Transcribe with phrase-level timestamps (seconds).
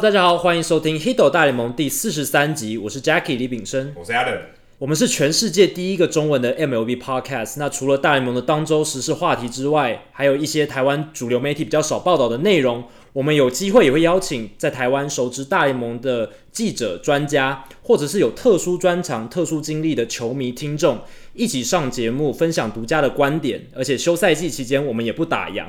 [0.00, 4.38] Hello，大家好，欢迎收听《Hito 大联盟》第四十三集，我是 Jackie 李炳生，我是 Adam，
[4.78, 7.56] 我们是全世界第一个中文的 MLB Podcast。
[7.58, 21.00] 那除了大联盟的当周时事话题之外，还有一些台湾主流媒体比较少报道的内容，我们有机会也会邀请在台湾熟知大联盟的记者、专家，或者是有特殊专长、特殊经历的球迷听众，
[21.34, 23.66] 一起上节目分享独家的观点。
[23.74, 25.66] 而且休赛季期间，我们也不打烊。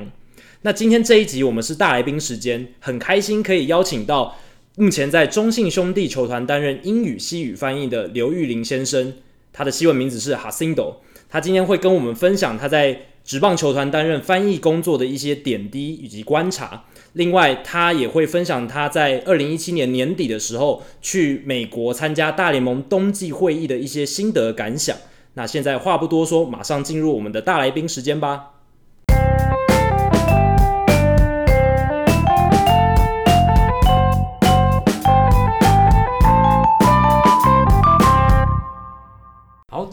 [0.64, 4.36] 那今天这一集我们是大来宾时间，很开心可以邀请到
[4.76, 9.12] 目前在中信兄弟球团担任英语西语翻译的刘玉林先生，
[9.52, 16.84] 他的西文名字是 Hasindo，他今天会跟我们分享他在职棒球团担任翻译工作的一些点滴以及观察。
[17.14, 24.96] 另外，他也会分享他在二零一七年年底的时候去美国参加大联盟冬季会议的一些心得感想。
[25.34, 28.51] 那现在话不多说，马上进入我们的大来宾时间吧。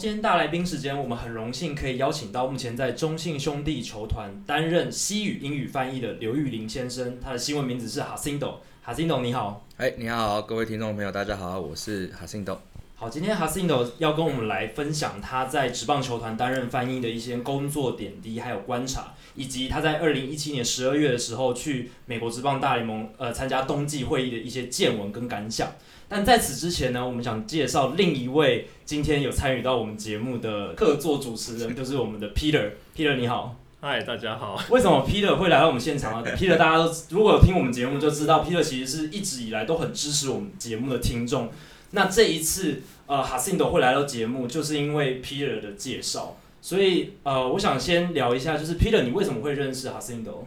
[0.00, 8.58] 今天大来宾时间，我们很荣幸可以邀请到目前在中信兄弟球团担任西语、英语翻译的刘玉玲先生，他的新闻名字是哈辛斗。
[8.80, 9.20] 哈辛斗。
[9.20, 12.58] 你好，哎，你好，各位听众朋友，大家好，我是哈辛斗。
[13.00, 25.68] 好，今天 Jacinto 要跟我们来分享他在职棒球团担任翻译的一些工作点滴，还有观察，以及他在二零一七年十二月的时候去美国职棒大联盟呃参加冬季会议的一些见闻跟感想。
[26.10, 32.72] 但在此之前呢，我们想介绍另一位今天有参与到我们节目的客座主持人，就是我们的 Peter。
[32.94, 34.62] Peter 你好，嗨，大家好。
[34.68, 41.48] 为什么 Peter 会来到我们现场呢？Peter 大家都如果有听我们节目就知道，Peter 其实是一直以来都很支持我们节目的听众。
[41.92, 46.36] 那这一次，呃，Jacinto 会来到节目，就是因为 Peter 的介绍。
[46.62, 50.44] 所以，呃，我想先聊一下，就是 Peter，你为什么会认识 Jacinto？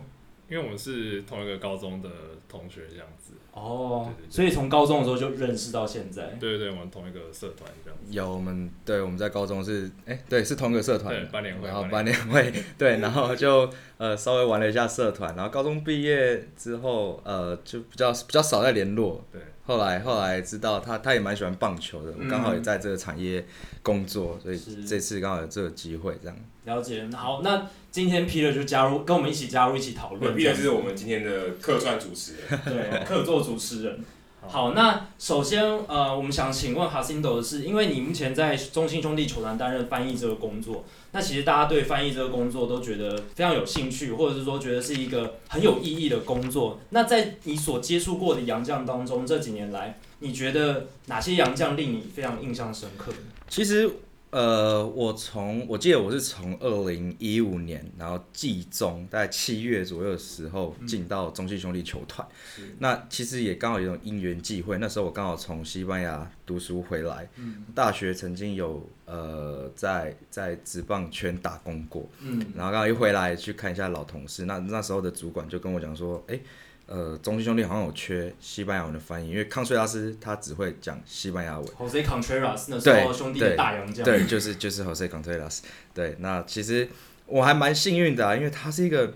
[0.50, 2.10] 因为我们是同一个高中的
[2.48, 3.34] 同学，这样子。
[3.52, 6.28] 哦，所以从高中的时候就认识到现在。
[6.40, 8.14] 对对对，我们同一个社团这样子。
[8.14, 11.14] 有我们，对，我们在高中是，哎、欸，对，是同一个社团。
[11.16, 11.68] 对，班年会。
[11.68, 13.68] 然后班联会，对，然后就
[13.98, 19.24] 呃稍微玩了一下社团，然后高中毕业之后，呃，就比较比较少在联络。
[19.32, 19.42] 对。
[19.66, 23.46] 后来后来知道他他也蛮喜欢棒球的，我刚好也在这个产业
[23.82, 26.38] 工作，嗯、所以这次刚好有这个机会这样。
[26.66, 30.36] 了解，好，那今天 Peter 就加入跟我们一起加入一起讨论。
[30.36, 34.04] Peter 是我们今天的客串主持人，对， 客座主持人。
[34.46, 46.82] 好，那首先，呃，我们想请问 Jacinto 的是，因为你目前在中信兄弟球团担任翻译这个工作，那其实大家对翻译这个工作都觉得非常有兴趣，或者是说觉得是一个很有意义的工作。
[46.90, 53.14] 那在你所接触过的洋将当中，这几年来，你觉得哪些洋将令你非常印象深刻？
[53.48, 53.90] 其实。
[54.34, 62.28] 呃，我从我记得我是从二零一五年，然后季中大概七月左右的时候进到中信兄弟球团。
[62.60, 76.42] 嗯、那其实也刚好有种因缘际会，那时候我刚好从西班牙读书回来，嗯、大学曾经有呃在在职棒圈打工过，嗯、然后刚好一回来去看一下老同事，那那时候的主管就跟我讲说，哎、欸。
[76.86, 81.68] 呃，中信兄弟好像有缺西班牙文的翻译，因为康崔拉斯他只会讲西班牙文。
[81.68, 84.04] Jose Contreras 那时候兄弟的大洋将。
[84.04, 85.60] 对，就是就是 Jose Contreras。
[85.94, 86.90] 对，那其实
[87.26, 89.14] 我还蛮幸运的啊，因为他是一个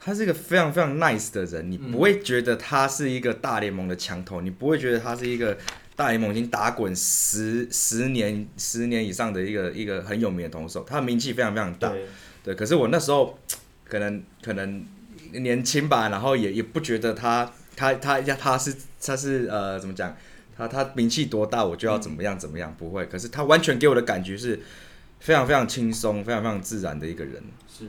[0.00, 5.56] 他是一个非常非常 nice 的人，你不会觉得他是一个大联盟的强投，你不会觉得他是一个
[5.94, 11.90] 大联盟已经打滚十十年十年以上的一个一个很有名的投手，他的名气非常非常大。
[11.90, 12.06] 对，
[12.42, 13.38] 对，可是我那时候
[13.88, 14.84] 可能可能。
[15.40, 20.16] 年轻吧，然后也也不觉得他他他他，他是他是呃怎么讲，
[20.56, 23.06] 他他名气多大，我就要怎么样怎么样，不会。
[23.06, 24.60] 可是他完全给我的感觉是
[25.20, 27.86] 非常非常轻松、非常非常自然的一个人，是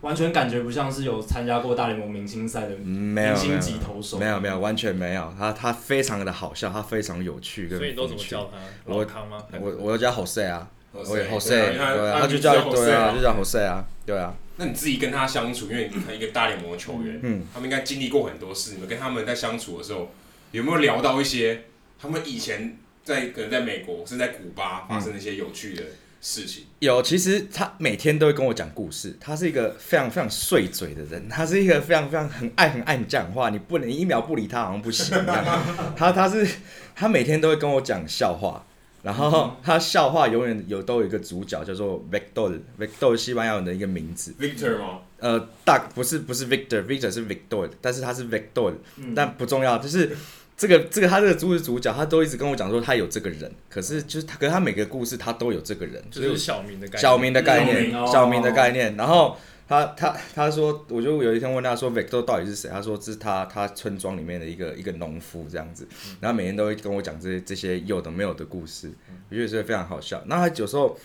[0.00, 5.30] 完全感觉不像是有参加过大联盟明星赛的明星级投手，没有没有完全没有。
[5.38, 8.56] 他他非常的好笑，他非常有趣，所以你都怎么叫他？
[8.86, 9.44] 我康吗？
[9.60, 14.34] 我我叫 Jose 啊，我 Jose，对啊，他就叫对啊，就叫 Jose 啊，对啊。
[14.56, 18.72] 那你自己跟他相处，因为你看一个大联盟的球员，嗯，他们应该经历过很多事。
[18.72, 20.12] 你们跟他们在相处的时候，
[20.50, 21.62] 有没有聊到一些
[21.98, 25.82] 他们以前在可能在美国，甚至在古巴发生的一些有趣的
[26.20, 26.64] 事情？
[26.64, 29.16] 嗯、有，其实他每天都会跟我讲故事。
[29.18, 35.62] 他是一个非常非常碎嘴的人，他是一个非常非常很爱很爱你讲话，你不能一秒不理他好像不行一样。
[35.96, 36.46] 他他是
[36.94, 38.66] 他每天都会跟我讲笑话。
[39.02, 44.34] 然后他笑话永远有都有一个主角叫做 Victor，Victor 西班牙人的一个名字。
[44.38, 45.00] Victor 吗？
[45.18, 48.74] 呃，大不是不是 Victor，Victor 是 Victor，但是他是 Victor，
[49.14, 49.78] 但不重要。
[49.78, 50.16] 就是
[50.56, 58.96] 这个这个他这个主是主角，他都一直跟我讲说他有这个人，可是就是他，可是他每个故事他都有这个人，就是小明的概念，小明的概念，小明的概念。
[58.96, 59.36] 然后
[59.70, 62.68] 他他他说，我就有一天问他说，Victor 到底是谁？
[62.68, 65.86] 他说这是他他村庄里面的一个一个农夫这样子，
[66.18, 68.90] 然后每天都会跟我讲这些这些有的没有的故事，
[69.28, 70.20] 我觉得是非常好笑。
[70.26, 70.98] 那他有时候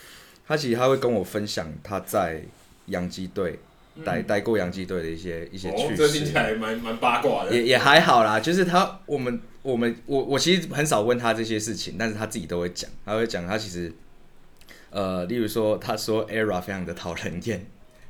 [0.48, 2.42] 他其实他会跟我分享他在
[2.88, 3.60] 洋基队
[4.04, 7.54] 待待过洋基队的一些一些趣事，哦、这听起来蛮蛮八卦的。
[7.54, 13.94] 也也还好啦，就是他我们我们我我其实很少问他这些事情，但是他自己都会讲，他会讲他其实
[14.90, 17.64] 呃，例如说他说 ERA 非常的讨人厌。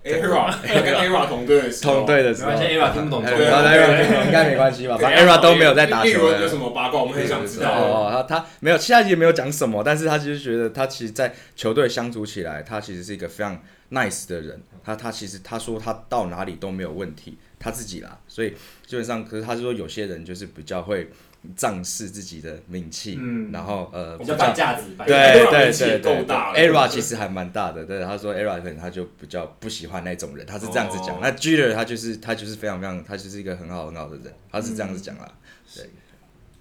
[0.05, 0.53] ERA
[0.83, 4.97] 跟 ERA 同队的时候，同队的时候，没关系，ERA 听不懂，对，ERA 听不懂应该没关系吧？
[4.97, 6.29] 反正 ERA 都没有在打球。
[6.31, 7.71] 有什么八卦，我们很想知道。
[7.71, 13.59] 哦，他他没有，其他也没有讲什么，但是他就是觉得他其实，在球队相处起来，他其实是一个非常
[13.91, 14.61] nice 的人。
[14.83, 18.19] 他他其实他说他到哪里都没有问题，他自己啦。
[18.27, 18.51] 所以
[18.85, 21.09] 基本上，可是他是说有些人就是比较会。
[21.55, 31.19] 仗势自己的名气，嗯，然后呃，比较摆架子，对对对对对，ERA 其实还蛮大的，对，他说 ERA 可能他就比较不喜欢那种人，他是这样子讲。
[31.21, 35.31] 那 g i l e r 他就是他就是非常非常，他就是一个很好很好的人，他是这样子讲啦。
[35.75, 35.89] 对，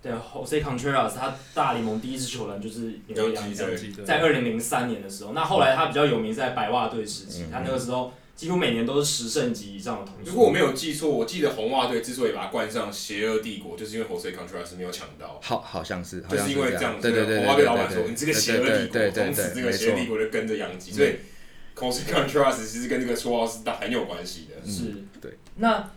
[0.02, 8.12] 对，Jose Contreras 他大联盟第一支球员就是有洋基，在二零零三年的时候，那后来他比较有名在白袜队时期，他那个时候。
[8.36, 10.22] 几乎每年都是十胜级以上的投手。
[10.24, 15.38] 如果我没有记错，我记得红袜队之所以把它冠上“邪恶帝国”，就是因为 Jose Contreras 没有抢到。
[15.40, 17.02] 好，好像是，就是因为这样子。
[17.02, 21.10] 对对对，红袜队老板说：“你这个邪恶帝国，从此这个邪恶帝国就跟着洋基。”所以
[21.76, 24.68] Jose Contreras 其实跟这个绰号是很有关系的。
[24.68, 25.38] 是，对。
[25.56, 25.88] 那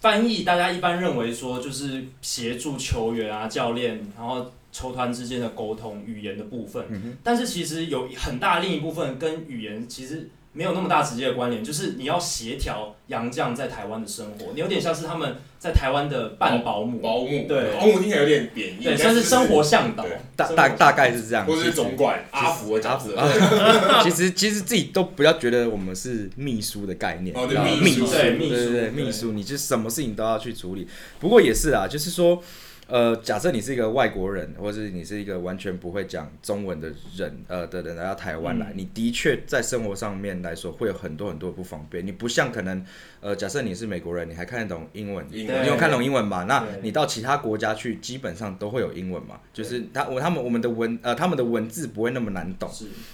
[0.00, 6.84] 翻译，大家一般认为说，就是协助球员啊、教练，然后球团之间的沟通、语言的部分。
[7.22, 10.28] 但是其实有很大另一部分跟语言其实。
[10.52, 16.98] 没有那么大直接的关联，就是你要协调杨将在台湾的生活，你有点像是他们在台湾的半保姆。
[17.00, 18.84] 保姆，对，保姆听起来有点贬义。
[18.84, 20.04] 对，算是生活向导，
[20.34, 21.46] 大大大概是这样。
[21.46, 23.12] 或者是总管阿福的阿福。
[24.02, 27.36] 其实其实自己都不要觉得我们是秘书的概念。
[27.36, 30.88] 哦，对，秘书，对，秘书，对对秘书，你就什么事情都要去处理。
[31.20, 32.42] 不过也是啊，就是说。
[32.88, 42.06] 呃，假设你是一个外国人，或者是你是一个完全不会讲中文的人，呃的人来到台湾来，嗯、你的确在生活上面来说会有很多很多不方便。
[42.06, 42.82] 你不像可能，
[43.20, 46.44] 呃，假设你是美国人，你还看得懂英文，英文你有看懂英文嘛？
[46.44, 49.38] 那你到其他国家去，基本上都会有英文嘛。
[49.52, 52.70] 就是他我他们我们的文呃他们的文字不会那么难懂，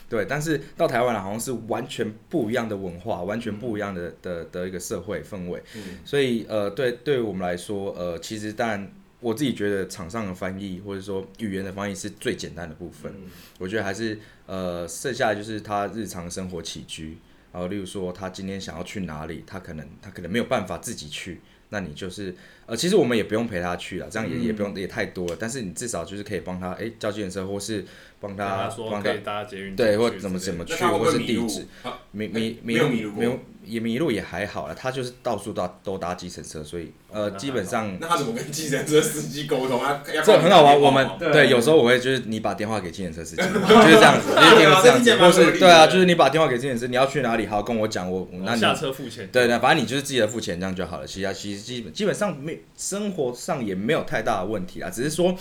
[0.09, 0.25] 对。
[0.25, 5.61] 但是到台湾来好像是完全不一样的文化，完全不一样的、嗯、的的一个社会氛围。
[5.75, 8.88] 嗯、所以呃，对对于我们来说，呃，其实当然。
[9.25, 17.17] 我自己觉得场上的翻译或者说语言的翻译是最简单的部分，嗯、我觉得还是呃剩下的就是他日常生活起居，
[17.50, 21.41] 然后例如说他今天想要去哪里，他可能他可能没有办法自己去，
[21.71, 22.35] 那你就是
[22.67, 27.82] 呃其实我们也不用陪他去了，这样也、嗯、也不用也太多了，但是你至少就是可以帮他哎叫计程车或是
[28.21, 31.65] 帮他帮他搭捷运对或怎么怎么去或是地址
[32.12, 33.41] 迷迷迷路没有。
[33.66, 40.02] 也迷路也还好了，他就是到处都都搭计程车，所以呃基本上那他怎么跟计程车司机沟通啊？
[40.25, 51.06] 这很好玩，我们对有时候我会就是你把电话给计程车司机， 就是这样子，就是这样子， 或是对啊，就是你把电话给计程车，你要去哪里，好跟我讲，我那你下车付钱，对对，反正你就是自己的付钱这样就好了。
[51.06, 55.35] 其他其实基本基本上没生活上也没有太大的问题啊，只是说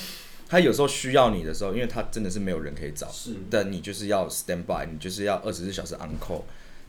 [0.50, 6.42] 他有时候需要你的时候，因为他真的是没有人可以找，是的，你就是要 stand by，你就是要二十四小时 on call。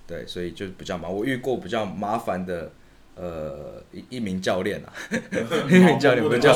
[0.06, 1.12] 对，所以就比较忙。
[1.12, 2.70] 我遇过比较麻烦的，
[3.14, 4.92] 呃，一一名教练啊，
[5.70, 6.52] 一名教练，不叫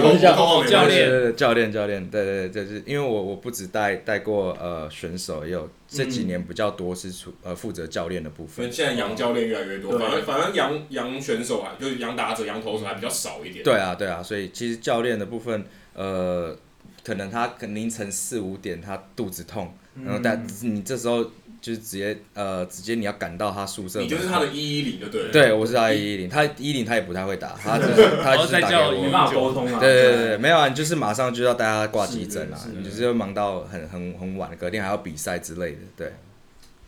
[0.00, 8.72] 不叫教练，教练教练，对对对，就是因为我我不止带带过呃选手，也有这几年比较多是出呃负责教练的部分。
[8.72, 13.62] 现在洋教练越来越多，反正反正洋洋选手啊，就是洋打者、洋投手还比较少一点。
[13.62, 16.56] 对啊对啊，所以其实教练的部分，呃，
[17.04, 21.30] 可能他可能凌晨四五点他肚子痛，然后但你这时候。
[21.60, 24.00] 就是直接呃，直接你要赶到他宿舍。
[24.00, 25.30] 你就是他的一一零就对了。
[25.30, 27.84] 对，我是他一一零，他一零他也不太会打， 他就
[28.22, 29.02] 他就是打给我。
[29.02, 29.78] 没办法沟通啊。
[29.78, 36.12] 对对对，没有啊，你就是马上就要带他挂急诊啊，你就是要忙到很很很晚，隔天还要比赛之类的，对。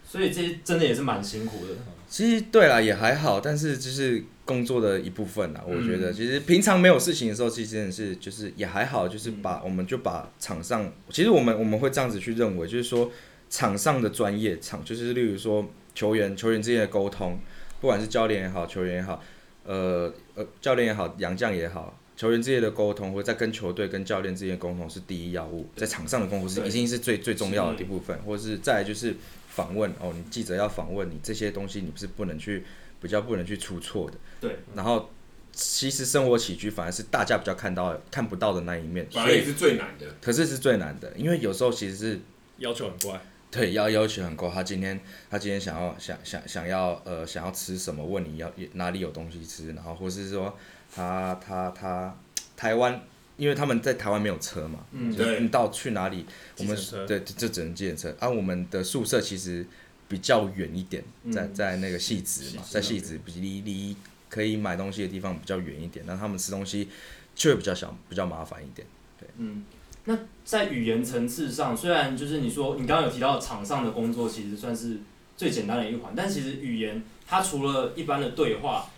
[0.05, 1.75] 所以这些真的也是蛮辛苦的。
[2.09, 5.63] 其实对啦，也还好，但是就是工作的一部分啦。
[5.67, 13.11] 我觉得其实平常没有事情的时候，其实真的是就是也还好，就是把我们就把场上，其实我们我们会这样子去认为，就是说。
[13.53, 17.39] 场上的专业场，就是例如说球员球员之间的沟通，
[17.83, 19.23] 不管是教练也好，球员也好，
[19.65, 29.15] 呃呃教练也好，杨将也好，球员之间的沟通，或者在跟球队跟教练之间的沟通是第一要务，在场上的功夫是一定是最最重要的一部分，或者是再来就是
[29.51, 32.65] 访问哦，你记者要访问你这些东西，你不是不能去
[33.03, 35.11] 比较不能去出错的，对，然后
[35.53, 42.21] 其实生活起居反而是大家比较看到看不到的那一面，反而也是最难的，可是是最难的，因为有时候其实是
[42.57, 43.21] 要求很怪。
[43.53, 44.51] 对，要要求很高。
[44.51, 44.99] 他今天
[45.31, 48.03] 他今天想要想想想要呃想要吃什么？
[48.03, 50.57] 问你要哪里有东西吃，然后或是说
[50.91, 52.17] 他他他
[52.57, 52.99] 台湾，
[53.37, 56.25] 因为他们在台湾没有车嘛，嗯，就是你到去哪里，
[56.57, 56.75] 我们
[57.07, 58.17] 对就只能借车。
[58.19, 59.67] 而、啊、我们的宿舍其实
[60.09, 63.95] 比较远一点，在在那个戏子嘛，在戏子比离离
[64.31, 66.89] 可以买东西的地方比较远一点，那他们吃东西
[67.37, 68.87] 却比较小，比较麻烦一点。
[69.21, 69.63] 对，嗯。
[70.05, 74.97] 那在语言层次上，虽然就是你说你刚刚有提到场上的工作其实算是
[75.37, 78.91] 最简单的一环，但其实语言它除了一般的对话，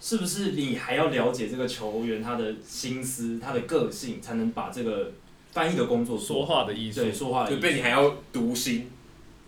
[0.00, 5.12] 是不是你还要了解这个球员他的心思、他的个性，才能把这个
[5.50, 7.00] 翻译的工作说话的意思？
[7.00, 7.56] 对，说话的意思。
[7.56, 8.88] 就被你还要读心，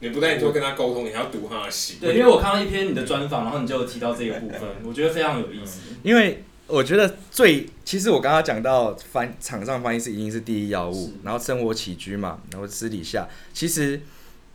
[0.00, 1.98] 你不但你会跟他沟通，你还要读他的心。
[2.00, 5.82] 对，因为我看到一篇你的专访，然后你就提到这个部分，我觉得非常有意思。
[6.02, 6.42] 因为。
[6.66, 14.00] 我觉得最，其实我刚刚讲到翻场上翻译是一定是第一要务，然后生活起居嘛，然后私底下，其实，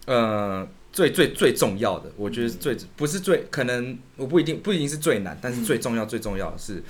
[0.05, 6.83] 呃，最最最重要的，我觉得最不是最可能，我不一定不一定是最难，但是最重要最重要的是，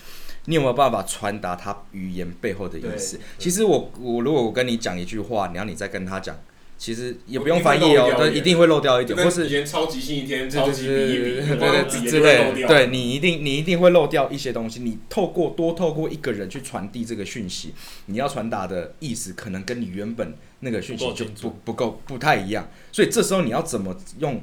[0.45, 3.19] 你有没有办法传达他语言背后的意思？
[3.37, 6.37] 其实我我如果我跟你讲一句话，然后你再跟他讲。
[6.79, 14.79] 其实也不用翻译哦，但一定会漏掉一点，或是以前超级星期天、超级比一比，对对之类，对你一定你一定会漏掉一些东西。
[14.79, 17.73] 你透过多透过一个人去传递这个讯息，
[18.05, 22.69] 你要传达的意思可能跟你原本那个讯息就不不够不太一样。
[22.93, 24.41] 所以这时候你要怎么用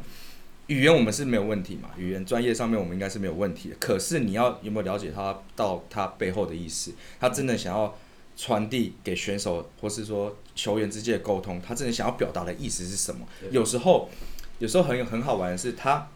[0.66, 0.94] 语言？
[0.94, 1.88] 我们是没有问题嘛？
[1.96, 3.76] 语言专业上面我们应该是没有问题的。
[3.80, 6.92] 可是你要有没有了解他到他背后的意思？
[7.18, 7.96] 他真的想要。
[8.36, 13.26] 传递给选手，或是说球员之间的沟通，他真的想要表达的意思是什么？
[13.50, 14.10] 有时候，
[14.58, 16.08] 有时候很有很好玩的是，他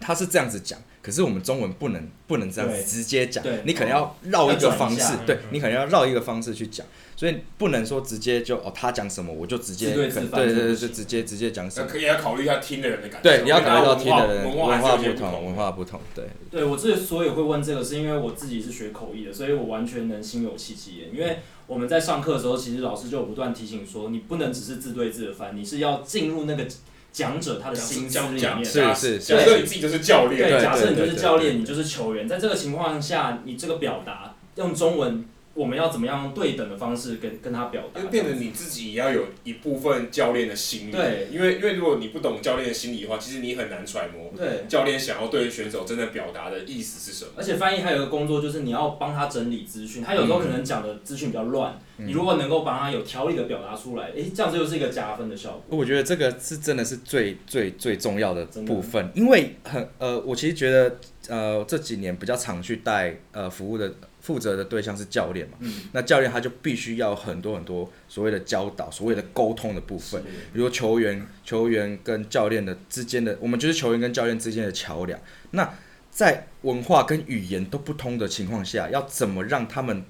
[0.00, 6.86] 他是这样子讲，可是我们中文不能不能这样子直接讲，你可能要绕一个方式，对你可能要绕一个方式去讲。
[7.22, 11.86] 所以不能说直接就哦，他讲什么我就直接对对对，就直接直接讲什么。
[11.86, 13.22] 可以要考虑一下听的人的感受。
[13.22, 16.00] 对，你要考虑到听的人文化不同，文化不同。
[16.16, 16.24] 对。
[16.50, 21.14] 对我之所以会问这个，是因为我自己是学口译的，所以我完全能心有戚戚焉。
[21.14, 21.38] 因为
[21.68, 26.66] 我们在上课的时候，其实老师就有不断提醒说，你不能只是字对字的翻，你是要进入那个
[27.12, 28.64] 讲者他的心思里面。
[28.64, 29.20] 是是。
[29.20, 30.50] 假设你自己就是教练。
[30.50, 35.24] 对，假设你就是教练，你就是球员，在这个情况下，你这个表达用中文。
[35.54, 38.00] 我们要怎么样用对等的方式跟跟他表达？
[38.00, 40.92] 就变得你自己也要有一部分教练的心理。
[40.92, 44.32] 对，因为因为如果你不懂教练的心理的话，其实你很难揣摩。
[44.36, 47.32] 对，教练想要对选手真的表达的意思是什么？
[47.36, 50.02] 而且翻译还有一个工作，就是你要帮他整理资讯。
[50.02, 55.78] 他有时候可能讲的资讯比较乱，嗯、你如果能够帮他有条理的表达出来，诶、欸，这样子又是一个加分的效果。
[55.78, 60.96] 我觉得这个是真的是最最最重要的部分，因为很呃，我其实觉得
[61.28, 63.92] 呃这几年比较常去带呃服务的。
[64.22, 65.58] 负责的对象是教练嘛？
[65.60, 75.20] 嗯、那教练他就必须要很多很多所谓的教导，所谓的沟通的部分，比如球员、球员跟教练的之间的，我们就是球员跟教练之间的桥梁。
[75.50, 75.74] 那
[76.10, 80.04] 在文化跟语言都不通的情况下，要怎么让他们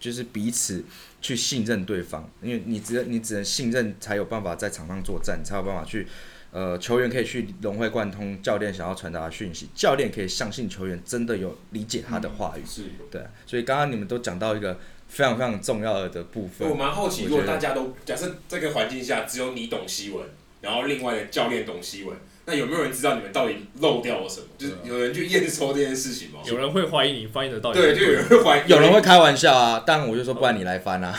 [0.00, 0.84] 就是彼此
[1.20, 2.28] 去信任对方？
[2.42, 6.06] 因为你只你只能信任，才有办法在场上作战，才有办法去。
[6.52, 13.22] 呃，球员可以去融会贯通教练想要传达的讯息，教练可以相信球员真的有理解他的话语，嗯、是对。
[13.46, 14.78] 所以刚刚你们都讲到一个
[15.08, 16.68] 非常非常重要的部分。
[16.68, 20.26] 我蛮好奇，如果大家都假设这个环境下只有你懂西文，
[20.60, 22.16] 然后另外的教练懂西文。
[22.52, 24.46] 那有没有人知道你们到底漏掉了什么？
[24.58, 26.40] 就是有人去验收这件事情吗？
[26.44, 29.82] 有人会怀疑你翻译的到底对，就有人会怀疑，有人会开玩笑啊。
[29.86, 31.10] 但我就说，不然你来翻啊。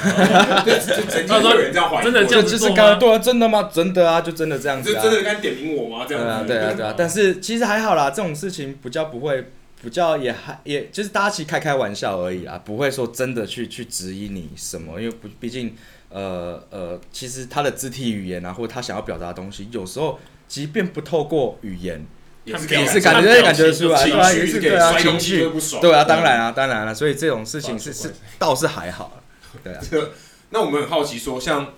[0.63, 2.95] 就曾经有人这样怀疑，真的这样子做吗？
[2.95, 3.69] 对啊，真的吗？
[3.73, 4.93] 真的啊，就真的这样子。
[4.93, 6.05] 就真的该点名我吗？
[6.07, 6.45] 这样子。
[6.45, 6.93] 对啊，对啊，对啊。
[6.95, 9.43] 但是其实还好啦，这种事情比较不会，
[9.81, 15.75] 比较也还也就是大家其实开开玩笑而已啦，不会说真的去去质疑你什么，因为不毕竟
[16.09, 20.19] 呃呃，其实他的肢体语言啊，或者他想要表达的东西，有时候。
[20.53, 22.05] 即便不透过语言，
[22.43, 25.49] 也是也是感觉感觉出来，对啊，也是对啊，情绪，
[25.81, 29.19] 对啊，当然啊，当然了，所以这种事情是是倒是还好，
[29.63, 29.81] 对啊。
[30.51, 31.73] 那我们很好奇说，像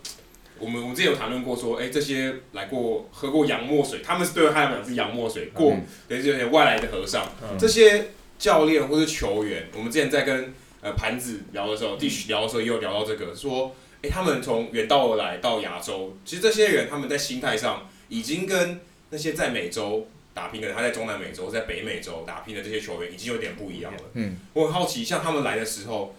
[0.60, 5.72] 我们我们之前有谈论过说，哎，这些来过喝过洋墨水，他们是对他们讲是洋墨水过，
[6.10, 7.26] 等于是有点外来的和尚。
[7.58, 17.88] 这些教练或者球员，我们之前在跟呃盘子聊的时候，继续聊的时候也有聊到这个，说，哎，他们从远道而来到亚洲，其实这些人他们在心态上。
[18.10, 24.02] 已经跟那些在美洲打拼的，他在中南美洲、在北美洲打拼的这些球员已经有点不一样了。
[24.14, 26.16] 嗯，我很好奇，像他们来的时候，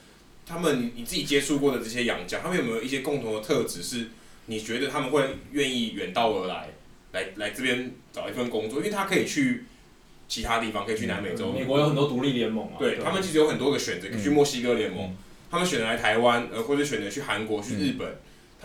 [0.47, 4.09] 他们你你自己接触过的这些洋将，他们有没有一些共同的特质，是
[4.47, 6.69] 你觉得他们会愿意远道而来，
[7.13, 8.79] 来来这边找一份工作？
[8.79, 9.65] 因为他可以去
[10.29, 11.53] 其他地方，可以去南美洲。
[11.53, 12.77] 美国有很多独立联盟啊。
[12.79, 15.15] 对，他们其实有很多个选择，可以去墨西哥联盟，
[15.51, 18.17] 他们选择来台湾，呃，或者选择去韩国、去日本。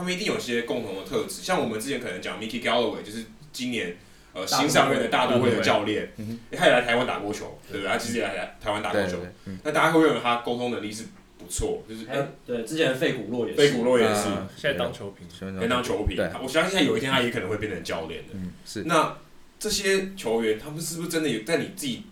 [0.01, 1.43] 他们一定有些共同的特质。
[1.43, 3.95] 像我们之前可能讲 Mickey Galloway，就是今年
[4.33, 6.11] 呃新上任的大都会的教练，
[6.49, 7.87] 欸，他也来台湾打过球，对不对？
[7.87, 9.19] 他其实也来台湾打过球。
[9.63, 11.03] 那大家会认为他沟通能力是
[11.37, 12.17] 不错，就是哎，
[12.47, 14.23] 对，之前的费古洛也是，费古洛也是，
[14.57, 16.17] 现在当球评，现在当球评。
[16.41, 18.29] 我相信他有一天他也可能会变成教练的。
[18.33, 18.81] 嗯，是。
[18.87, 19.15] 那
[19.59, 22.05] 这些球员，他们是不是真的有在你自己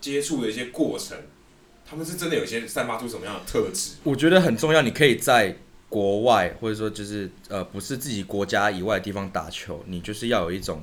[0.00, 1.16] 接触的一些过程？
[1.88, 3.92] 他们是真的有些散发出什么样的特质？
[4.02, 4.82] 我觉得很重要。
[4.82, 5.56] 你可以在
[5.88, 10.82] 国外，或者说就是呃，不是自己国家以外的地方打球，你就是要有一种，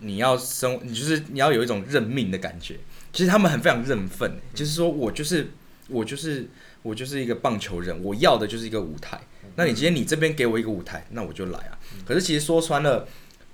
[0.00, 2.78] 你要生，你就是你要有一种认命的感觉。
[3.12, 5.50] 其实他们很非常认份，嗯、就是说我就是
[5.88, 6.48] 我就是
[6.82, 9.20] 我就是一个棒球人，我要的就是一个舞台。
[9.42, 11.78] 嗯、那你今天你这边给我一个舞台，那我就来啊。
[11.94, 13.08] 嗯、可是其实说穿了。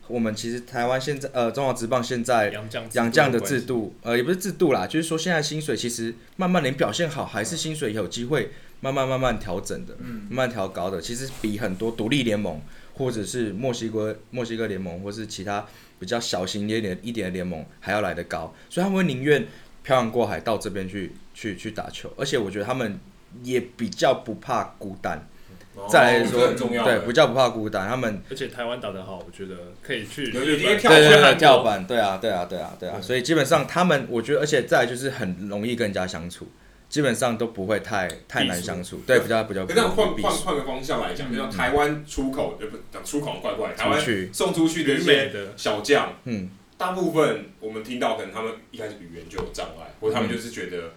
[0.08, 2.50] 我们其实台湾现在呃，中华职棒现在
[2.94, 9.94] 洋将的制度，呃，也不是制度啦，就是说现在薪水其实慢慢连表现好，还是薪水有机会慢慢慢慢调整的，
[10.28, 12.60] 慢慢调高的，其实比很多独立联盟
[12.94, 15.66] 或者是墨西哥墨西哥联盟或是其他
[15.98, 19.46] 比较小型一点一点的联盟还要来得高，所以他们会宁愿
[19.82, 22.98] 漂洋过海到这边去去去打球，而且我觉得他们
[23.42, 25.26] 也比较不怕孤单。
[25.88, 36.48] 再来说，对，比较不怕孤单，他们而且台湾打得好，我觉得可以去有有跳对对对跳板，对啊对啊对啊对啊，所以基本上他们，我觉得，而且再来就是很容易跟人家相处，
[36.88, 39.64] 基本上都不会太太难相处，对，比较比较。
[39.66, 44.00] 这样换换换个方向来讲，就像台湾出口，呃不讲出口怪怪，台湾
[44.32, 50.94] 送出去的一些小将，嗯，大部分我们听到可能他们一开始语言就有障碍，或者他们就是觉得。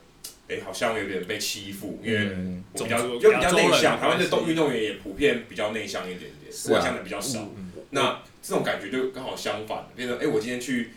[0.49, 2.29] 哎，好像有点被欺负，因为
[2.73, 3.97] 比较就比较内向。
[3.97, 7.47] 台湾的动运动员也普遍比较内向一点点，外向的比较少。
[7.91, 10.89] 那这种感觉就刚好相反，变成哎，我今天去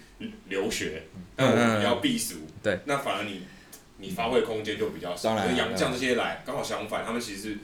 [0.49, 1.05] 留学，
[1.37, 3.42] 那我比较避俗，对，那反而你
[4.05, 5.35] 你发挥空间就比较少。
[5.57, 7.57] 洋将这些来刚好相反，他们其实。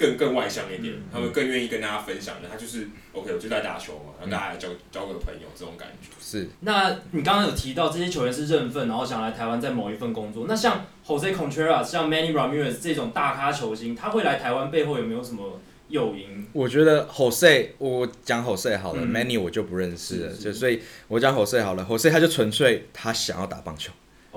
[0.00, 2.48] 更更外向一点，嗯、他们更愿意跟大家分享的。
[2.48, 6.08] 他就是 OK，我就在打球嘛，然后大家来交交个朋友这种感觉。
[6.18, 6.48] 是。
[6.60, 10.46] 那你刚刚有提到这些球员是认份，然后想来台湾在某一份工作。
[10.48, 16.46] 那像 Jose Contreras、像 Manny Ramirez 这种大咖球星，他会来台湾背后有没有什么诱因？
[16.54, 23.92] 我觉得 Jose，我讲 Jose 好了、嗯、，Manny 我就不认识了，是是就所以我讲 Jose 好了，Jose 他就纯粹他想要打棒球.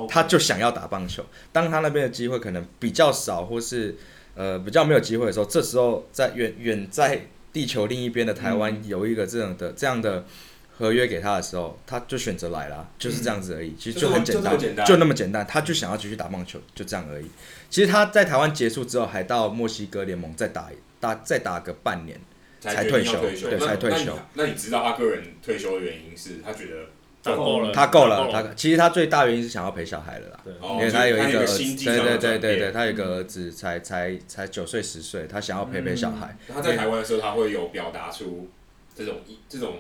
[0.10, 1.26] 他就想要打棒球。
[1.52, 3.96] 当他那边的机会可能比较少，或是。
[4.36, 10.26] 呃，比较没有机会的时候，这时候在远远在地球另一边的台湾有一个这样的、嗯、这样的
[10.76, 13.70] 合约给他的时候，他就选择来了，就是这样子而已。
[13.70, 17.28] 嗯、其实就很简单，就，就那么简单，他就想要继续打棒球，就这样而已。
[17.70, 22.20] 其实他在台湾结束之后，还到墨西哥联盟再打打再打个半年
[22.60, 24.18] 才退休对，才退休。
[24.34, 26.78] 那你知道他个人退休的原因是他觉得？
[27.24, 30.40] 他够了，他够了，他其实他最大原因是想要陪小孩了啦，
[30.74, 36.36] 因为他有一个对对对对对，他有一个儿子才才才九岁十岁，他想要陪陪小孩。
[36.54, 38.50] 他在台湾的时候，他会有表达出
[38.94, 39.76] 这种这种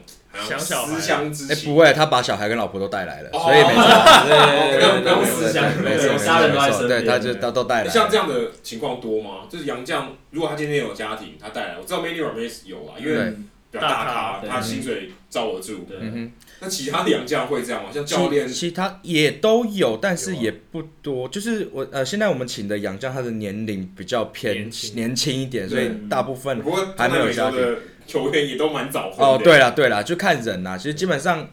[0.47, 1.53] 想思乡之情。
[1.53, 3.83] 哎，不会，他把小孩跟老婆都带来了，所以没错，
[4.25, 7.89] 对对对，不用思乡，没错，家人都在身，对，他就都都带来。
[7.89, 9.47] 像这样的情况多吗？
[9.49, 13.33] 就是杨绛，如果他今天有家庭，他带来，我知道 Manny Ramirez 有啊，因为。
[13.73, 15.87] 大咖，他薪水罩得住。
[15.99, 17.89] 嗯哼，那其他的洋将会这样吗？
[17.93, 21.27] 像教练，其他也都有，但是也不多。
[21.27, 26.63] 就是我呃，现在我们请的洋将，他的年龄比较偏年轻一点，所以大部分
[26.97, 27.59] 还没有家庭。
[28.05, 29.25] 球员也都蛮早婚。
[29.25, 30.77] 哦，对了对了，就看人呐。
[30.77, 31.47] 其实基本上，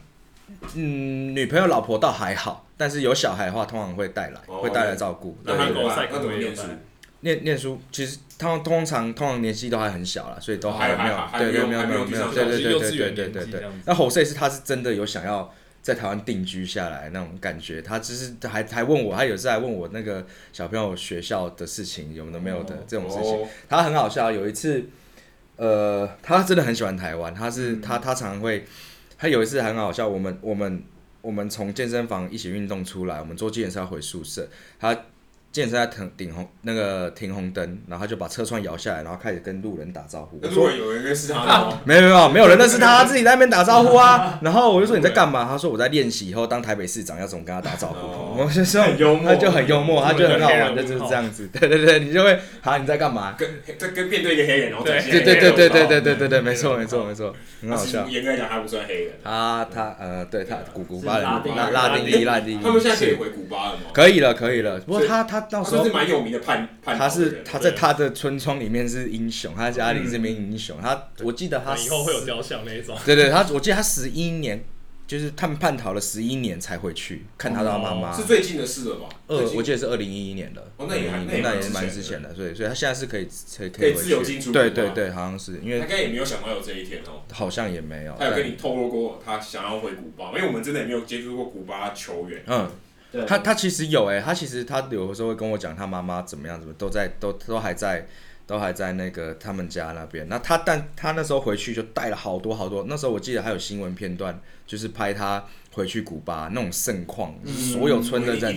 [0.75, 5.37] 嗯，女朋友老婆倒还好，但是有小孩的话，通常会带来，会带来照顾。
[5.45, 6.63] 那韩国赛那怎么念书？
[7.21, 11.17] 念念书，其实他们通常通常年纪都还很小啦，所以都还没有。
[11.37, 13.63] 对对，没有没有没有，对对对对对对对。
[13.85, 15.53] 那侯碩是他是真的有想要
[15.83, 23.47] 在台湾定居下来那种感觉，他只是他还还问我，他有次还问我那个小朋友学校的事情，有没有的这种事情。
[23.69, 24.83] 他很好笑，有一次
[25.57, 28.65] 呃，他真的很喜欢台湾，他是他他常会，
[29.19, 30.07] 他有一次很好笑。
[30.07, 30.83] 我们我们
[31.21, 34.97] 我们从健身房一起运动出来，我们做健身要回宿舍，他。
[35.51, 40.37] 健身在停顶红那个停红灯，然后他就把车窗摇下来，然后开始跟路人打招呼。
[40.39, 41.81] 路人有人认识他吗？
[41.83, 44.39] 没有没有没有人认识他，自己在那边打招呼啊。
[44.41, 45.45] 然后我就说你在干嘛？
[45.45, 48.37] 他说我在练习以后当台北市长要怎么跟他打招呼。
[48.41, 51.47] 我就说很幽默，他就很幽默，他就很好玩，就是这样子。
[51.49, 53.35] 对对对，你就会好，你在干嘛？
[53.37, 58.07] 跟在跟面对一个黑人，然后对对对对对对对对对，没错没错没错，很好笑。
[58.07, 59.13] 严格来讲，他不算黑人。
[59.23, 61.23] 他他呃，对他古古巴人，
[61.55, 62.63] 拉拉丁裔拉丁裔。
[62.63, 63.81] 他们现在可以回古巴了吗？
[63.93, 66.21] 可以了可以了，不过他他到时候是蛮有。
[66.21, 70.77] 名的叛叛他是他在他的村庄里面是英雄，他在家里是名英雄。
[70.79, 72.95] 他我记得他以后会有雕像那一种。
[73.03, 74.63] 对对，他我记得他十一年
[75.11, 78.15] 就是他们叛逃了十一年才回去看他的妈妈。
[78.15, 79.09] 是最近的事了吧？
[79.27, 80.71] 二，我记得是二零一一年的。
[80.77, 84.53] 哦，那也那也蛮之前的，所以所以他现在是可以可以可以自由进出。
[84.53, 87.23] 对对对，好像是因为他应该也没有想到有这一天哦。
[87.29, 88.15] 好像也没有。
[88.17, 92.41] 他有跟你透露过他想要回古巴，因为我们真的也没有接触过古巴球员。
[92.47, 92.71] 嗯。
[93.27, 98.07] 他他其实有哎，他其实他有的时候会跟我讲他妈妈怎么样，怎么都在都都还在
[98.51, 100.27] 都还在那个他们家那边。
[100.27, 102.83] 那他但他那时候回去就带了好多好多。
[102.89, 104.37] 那时候我记得还有新闻片段，
[104.67, 108.53] 就是拍他回去古巴那种盛况，所有村的人，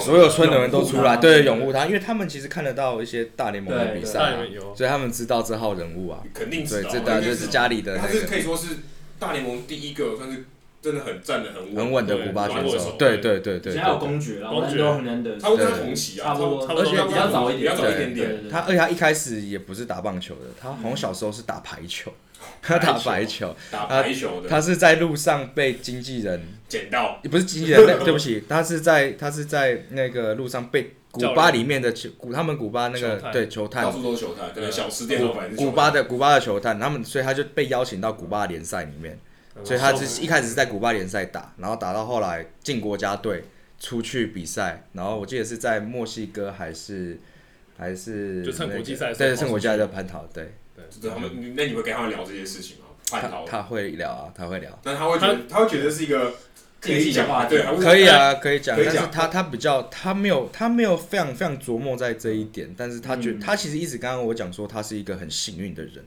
[0.00, 4.38] 所有村的人都出来对拥护他，因为他们其实看得到一些大联盟的比赛，啊
[4.74, 7.98] 所以他们知道这号人物啊，肯定知道，对这当然就是家里的。
[7.98, 8.78] 他是可以说是
[9.18, 10.46] 大联盟第一个算是。
[10.86, 13.76] 真的很站得很稳，很稳的古巴选手，对对对对。
[13.76, 18.48] 还有公爵啦，公爵很难得，他跟他同期啊，差不多，而且比较早一点，比较早一点点。
[18.48, 22.12] 他而且他一开始也不是打棒球的，他好像小时候是打排球，
[22.62, 24.48] 他打排球，打排球的。
[24.48, 35.20] 他是在路上被经纪人捡到，也不是经纪人， 对不起，他是在他是在那个路上被古巴里面的球古他们古巴那个对球探，到处都是球探，对小吃店
[35.56, 39.18] 古巴的古巴的球探，他们所以他就被邀请到古巴联赛里面。
[39.64, 43.44] 所以他是一开始是在古巴联赛打，然后打到后来进国家队
[43.80, 47.18] 出去比赛，然后我记得是在墨西哥还是
[47.76, 51.10] 还是就趁国际赛，对，趁国际赛的蟠桃，对对。
[51.10, 52.84] 他们那你会跟他们聊这些事情吗？
[53.10, 53.44] 叛逃？
[53.46, 54.78] 他会聊啊，他会聊。
[54.82, 56.34] 但他会觉得他会觉得是一个
[56.80, 58.76] 可以讲话，对，可以啊，可以讲。
[58.76, 66.04] 但是他他比较他没有他没有非常非常琢磨在这一点，但是他觉得他其实一直刚刚我讲说他是一个很幸运的人。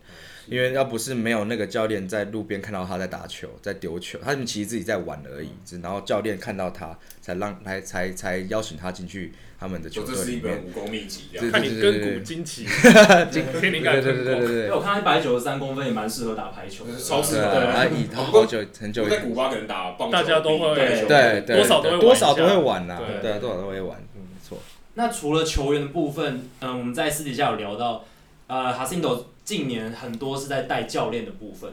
[0.49, 5.49] 因为要不是没有那个教练在路边看到他在打球，在丢球，他们其实自己在玩而已。
[5.81, 10.25] 然后教练看到他，才让来才才邀请他进去他们的球队里面。
[10.25, 12.65] 这是一本武功秘籍，看你根骨惊奇，
[13.31, 14.71] 天灵盖对对对对对。
[14.71, 17.71] 我看他一百九十三公分也蛮适合打排球，超适合。
[17.71, 24.57] 他以他好久很久在古巴可能打棒球，大家都会对多少都会多少都会玩呐，对，多少都会玩，没错。
[24.95, 28.03] 那除了球员的部分，嗯，我们在私底下有聊到，
[28.47, 29.27] 呃，哈辛多。
[29.49, 31.67] 近年很多是在带教练的部分，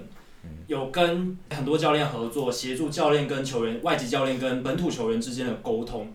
[0.67, 6.11] 有跟很多教练合作，协助教练跟球员、外籍教练跟本土球员之间的沟通。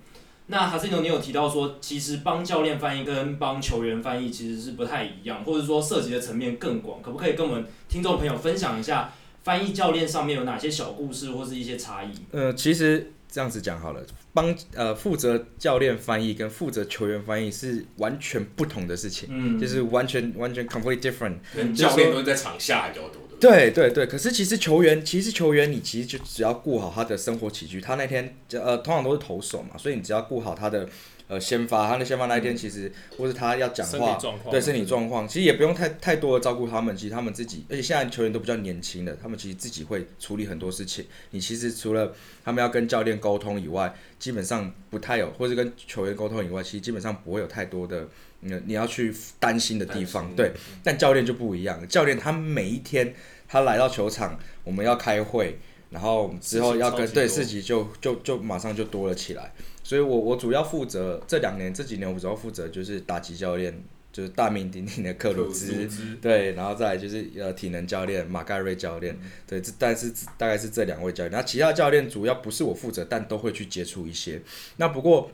[0.47, 6.99] 那哈斯诺，你有提到说，其实帮教练翻译跟帮球员翻译其实是不太一样，或者说涉及的层面更广。
[7.03, 12.11] 可不可以跟我们听众朋友分享一下，翻译教练上面有哪些小故事或是一些差异？
[12.31, 13.11] 呃，其实。
[13.33, 14.01] 这样子讲好了，
[14.33, 21.73] 帮呃负责教练翻译跟负责球员翻译是完全不同的事情，嗯，就是完全完全 completely different。
[21.73, 23.35] 教练都是在场下还比较多的。
[23.39, 30.87] 对对对，可是其实球员，其实球员你其实就只要顾好他的生活起居，他那天呃通常都是投手嘛，所以你只要顾好他的。
[31.31, 36.93] 呃，先发他的先发那一天，其实、嗯、或是他要讲话，身对身体状况，其实也不用太太多的照顾他们。
[36.93, 41.05] 其实他们自己，而且现在球员都比较年轻的，他们其实自己会处理很多事情。
[41.29, 42.13] 你其实除了
[42.43, 48.09] 他们要跟教练沟通以外，基本上不太有，或是跟球员沟通以外，其实基本上不会有太多的
[48.41, 50.35] 你你要去担心的地方。
[50.35, 50.51] 对，
[50.83, 53.15] 但教练就不一样，教练他每一天
[53.47, 55.57] 他来到球场，我们要开会，
[55.91, 59.53] 然后之后要跟对事情就就就马上就多了起来。
[59.91, 63.77] 所以我我主要负责这两年这几年我主要负责就是打击教练，
[64.09, 65.85] 就是大名鼎鼎的克鲁兹，
[66.21, 74.41] 对，然后再来就是呃体能教练马盖瑞教练，对，这但是大概是这两位教练，那其他教练主要不是我负责，但都会去接触一些。
[74.77, 75.29] 那不过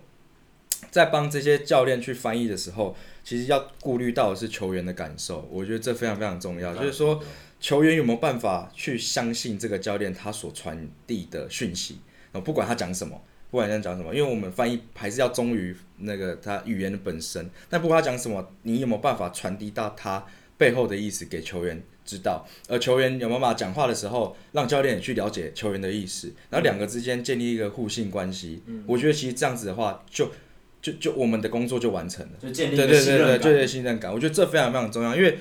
[0.90, 7.24] 在帮这些教练去翻译的时候，其实要顾虑到的是球员的感受，我觉得这非常非常重要，就是说
[7.60, 12.00] 球员有没有办法去相信这个教练他所传递的讯息，
[12.44, 13.22] 不管他讲什么。
[13.50, 17.50] 不管在讲什么，因为我们翻译还是要忠于那个他语言的本身。
[17.70, 20.26] 但不管他讲什么，你有没有办法传递到他
[20.58, 22.46] 背后的意思给球员知道？
[22.68, 28.62] 而球员有没有办法讲话的时候，让教练也去了解球员的意思，然后两个之间建立一个互信关系。
[28.66, 30.30] 嗯、我觉得其实这样子的话，就
[30.82, 32.32] 就就我们的工作就完成了。
[32.42, 34.14] 对对对对，建立信任感。
[34.14, 35.38] 我觉得这非常非常重要，因为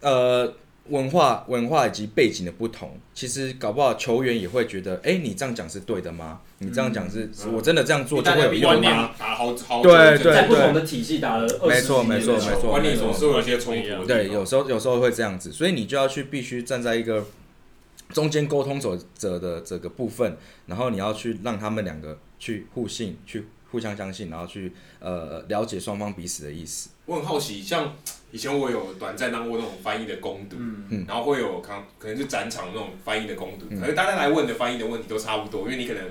[0.00, 0.56] 呃。
[0.92, 6.40] 文化、文化以及背景的不同，其实搞不好球员也会觉得，哎，你这样讲是对的吗？
[6.58, 9.10] 你这样讲是，我真的这样做就会有用吗？
[9.18, 14.04] 打好好对对对，在不同的体系打了二十年，没错没错没错，观念总是有些冲突。
[14.04, 17.24] 对，有时候有时候会这样子，所以你就要去必须站在一个
[18.10, 26.90] 中间沟通者者的这个部分，然后你要去让他们两个去互信，去互相相信，然后去呃了解双方彼此的意思。
[27.06, 27.96] 我很好奇，像。
[28.34, 36.02] 以前我有短暂当过那种翻译的攻读，嗯、然后会有可能可能就展场那种翻译的攻读，可是大家来问的翻译的问题都差不多，因为你可能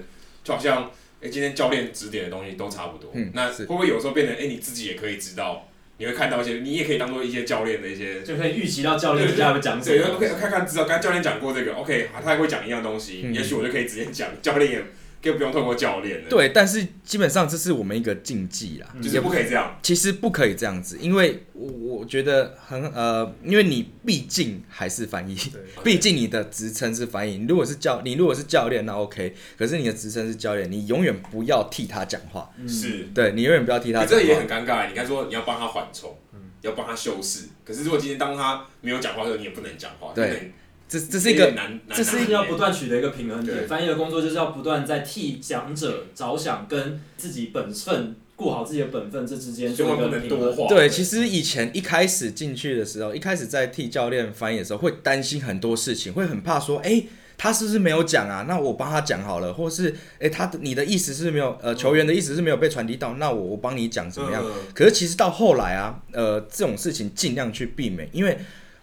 [0.43, 0.83] 就好像，
[1.19, 9.97] 哎、欸，今天教练指点的东西都差不多，嗯、那会不会有时候变成，哎、欸，你自己也可以知道你会看到一些，你也可以当做一些教练的一些，就可以预期到教练接下来会讲什么。
[9.97, 14.85] 对，OK，看看知道，刚才教练讲过这个，OK，他也会讲一样东西，嗯、也许我就可以直接讲，教练也。
[15.21, 16.29] 更不用透过教练了。
[16.29, 19.77] 对，但是基本上这是我们一个禁忌啦，嗯、就是不可以这样。
[19.83, 25.37] 其实不可以这样子，因为我我觉得很呃，因为你毕竟还是翻译，
[25.83, 27.37] 毕竟你的职称是翻译。
[27.37, 29.35] 你如果是教，你如果是教练，那 OK。
[29.57, 32.49] 可是你的职称是教练，你永远不要替他讲话。
[32.57, 34.15] 嗯、是，对你永远不要替他讲话。
[34.15, 34.89] 这也很尴尬。
[34.89, 37.49] 你该说你要帮他缓冲，嗯、要帮他修饰。
[37.63, 40.13] 可是如果今天当他没有讲话的时候，你也不能讲话。
[40.15, 40.53] 对。
[40.91, 43.65] 这这是一个难，这是要不断取得一个平衡点。
[43.65, 50.67] 翻译的工作就是要不断在替讲者着想，跟自己本分顾好自己的本分这之间做一个平衡。
[50.67, 57.01] 对，其实以前一开始进去的时候，一开始在替教练翻译的时候，会担心很多事情，会很怕说，哎，
[57.37, 58.43] 他是不是没有讲啊？
[58.45, 64.43] 那我帮他讲好了，或是，哎，他的你的意思是没有，呃，球员的意思是没有被传递到，那我我帮你讲怎么样？
[64.73, 68.37] 可是其实到后来啊，呃，这种事情尽量去避免，因为。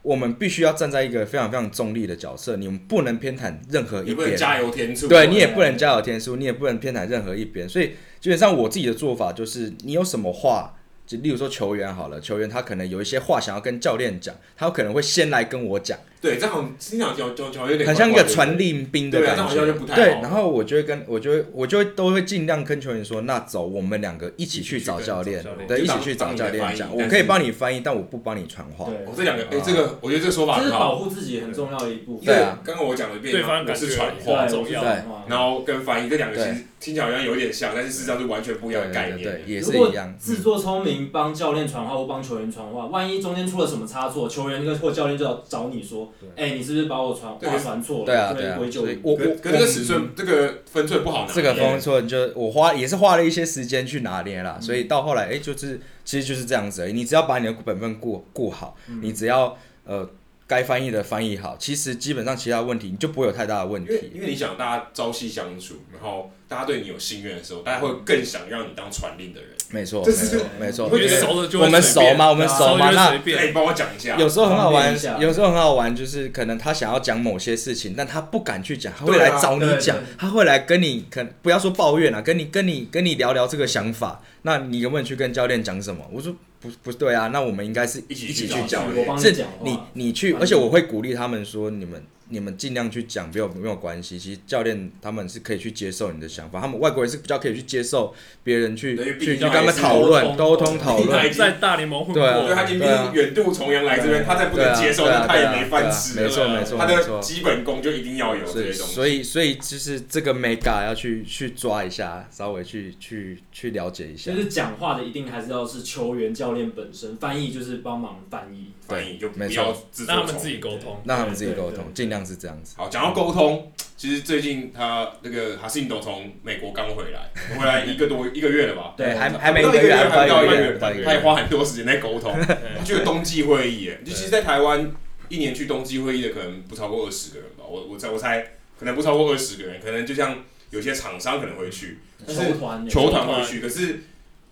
[0.08, 4.34] 我们必须要站在一个非常非常中立的角色，你们不能偏袒任何一边。
[4.34, 5.06] 加油添醋。
[5.06, 7.68] 对，你也不能加油添醋，你也不能偏袒任何一边。
[7.68, 10.74] 所以基本上我自己的做法就是，你有什么话。
[11.06, 15.98] 就例如说球员好了，球员他可能有一些话想要跟教练讲，他有可能会先来跟我讲。
[16.20, 19.64] 对，这样经常就就就有点很像一个传令兵的感觉。
[19.64, 20.00] 对，不太好。
[20.00, 26.94] 对，然后我就会跟我就会我就会都会尽量跟球员说，那走，我们两个一起去找教练，对，一起去找教练讲。
[26.94, 28.86] 我可以帮你翻译，但我不帮你传话。
[28.86, 30.68] 对，我这两个，哎，这个我觉得这个说法很好。
[30.68, 32.20] 这是保护自己很重要的一步。
[32.24, 34.82] 对啊，刚刚我讲了一遍，对方是传话重要，
[35.28, 39.22] 然后跟翻译这两个其实听起来好像有点像，但是事实上是完全不一样的概念。
[39.22, 40.12] 对，也是一样。
[40.18, 48.04] 自作聪明帮教练传话或帮球员传话，万一中间出了什么差错，球员或教练就要找你说，哎，你是不是把我传话传错了？
[48.04, 48.58] 对啊，对啊。
[49.02, 51.32] 我我跟这个尺寸，这个分寸不好拿。
[51.32, 56.92] 这个分寸就我花也是花了一些时间去拿捏啦，所以到后来，哎，就是其实就是这样子而已。
[56.92, 60.08] 你只要把你的本分顾顾好，你只要呃。
[60.48, 63.92] 该翻译的翻译好，其实基本上其他问题你就不会有太大的问题。
[63.92, 69.50] 因为因为你想大家朝夕相处，然后大家对你有信任的时候，大家会更想让你当传令的人。
[69.70, 70.86] 没错，没错，没错。
[70.86, 72.28] 因为熟了就我们熟吗？
[72.28, 72.90] 我们熟吗？
[72.90, 74.16] 那你帮我讲一下。
[74.16, 84.22] 有时候很好玩，有时候很好玩，就是可能他想要讲某些事情，但他不敢去讲，他会来找你讲，他会来跟你，可不要说抱怨啊，跟你跟你跟你聊聊这个想法。
[84.42, 86.04] 那你有没有去跟教练讲什么？
[86.12, 86.34] 我说。
[86.60, 88.82] 不不对啊，那我们应该是一起去讲，
[89.16, 94.18] 是你你去，而且我会鼓励他们说，你们你们尽量去讲，没有没有关系。
[94.18, 101.32] 其实教练他们是可以去接受你的想法，他们外国人是比较可以去接受别人去去去跟他们讨论沟通讨论。
[101.32, 102.78] 在大联盟混过，对，他已经
[103.12, 106.20] 远渡重洋来这边，他再不能接受，那他也没饭吃。
[106.20, 108.94] 没错没错，他的基本功就一定要有这些东西。
[108.94, 114.32] 所以所以就是这个 mega 要去去抓一下，稍微去去去了解一下。
[114.32, 117.16] 就是讲话的一定还是要是球员教练本身。
[117.18, 122.74] 翻译就是帮忙翻译，翻译就不要自让他们自己沟通，让他们自己沟通，尽量是这样子。
[122.78, 128.94] 好，讲到沟通，其实最近他那个哈信都从美国刚回来，回来一个多一个月了吧？
[128.96, 132.34] 对，还还没一个月，还不到一个月，他也花很多时间在沟通。
[132.40, 134.90] 他去了冬季会议，哎，就其实，在台湾
[135.28, 137.64] 一年去冬季会议的可能不超过二十个人吧。
[137.68, 138.40] 我我猜我猜
[138.78, 144.00] 可能不超过二十个人，可能就像有些厂商可能会去，球团球团会去，可是。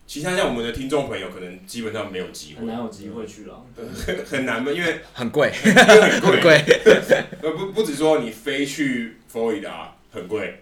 [0.07, 3.61] 其他像我们的听众朋友，可能基本上没有机会，很难有机会去了，
[4.07, 6.63] 很很难嘛，因为很贵，很贵，
[7.43, 10.61] 呃不不止说你飞去佛罗里达很贵，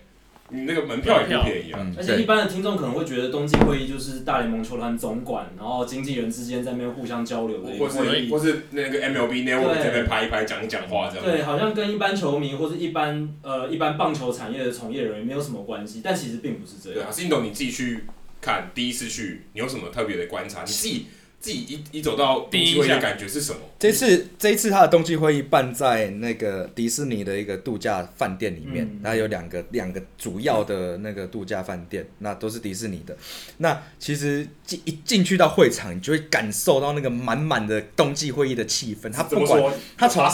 [0.49, 1.87] 你那个门票也不便宜啊。
[1.95, 7.99] 而且一般的听众可能会觉得冬季会议就是大联盟球团总管，然后经纪人之间在那边互相交流的一，或是
[8.31, 11.25] 或是那个 MLB Network 在那边拍一拍讲一讲话这样。
[11.25, 16.99] 对，好像跟一般球迷或是一般呃一般棒球产业的从业人员没有什么关系，但其实并不是这样。
[16.99, 18.05] 对啊，是你懂你自己去。
[18.45, 20.61] 看第一次去，你有什么特别的观察？
[20.61, 21.07] 你自己
[21.41, 21.59] 自己
[21.93, 23.59] 一一走到冬季会议的感觉是什么？
[23.79, 33.17] 这次这一次他的冬季会议办在那个迪士尼的一个度假饭店里面，那、嗯、有两个两个主要的那个度假饭店，那都是迪士尼的。
[33.59, 39.11] 那其实进一进去到会场，你就会感受到那个满满的冬季会议的气氛。
[39.11, 40.25] 他不管他从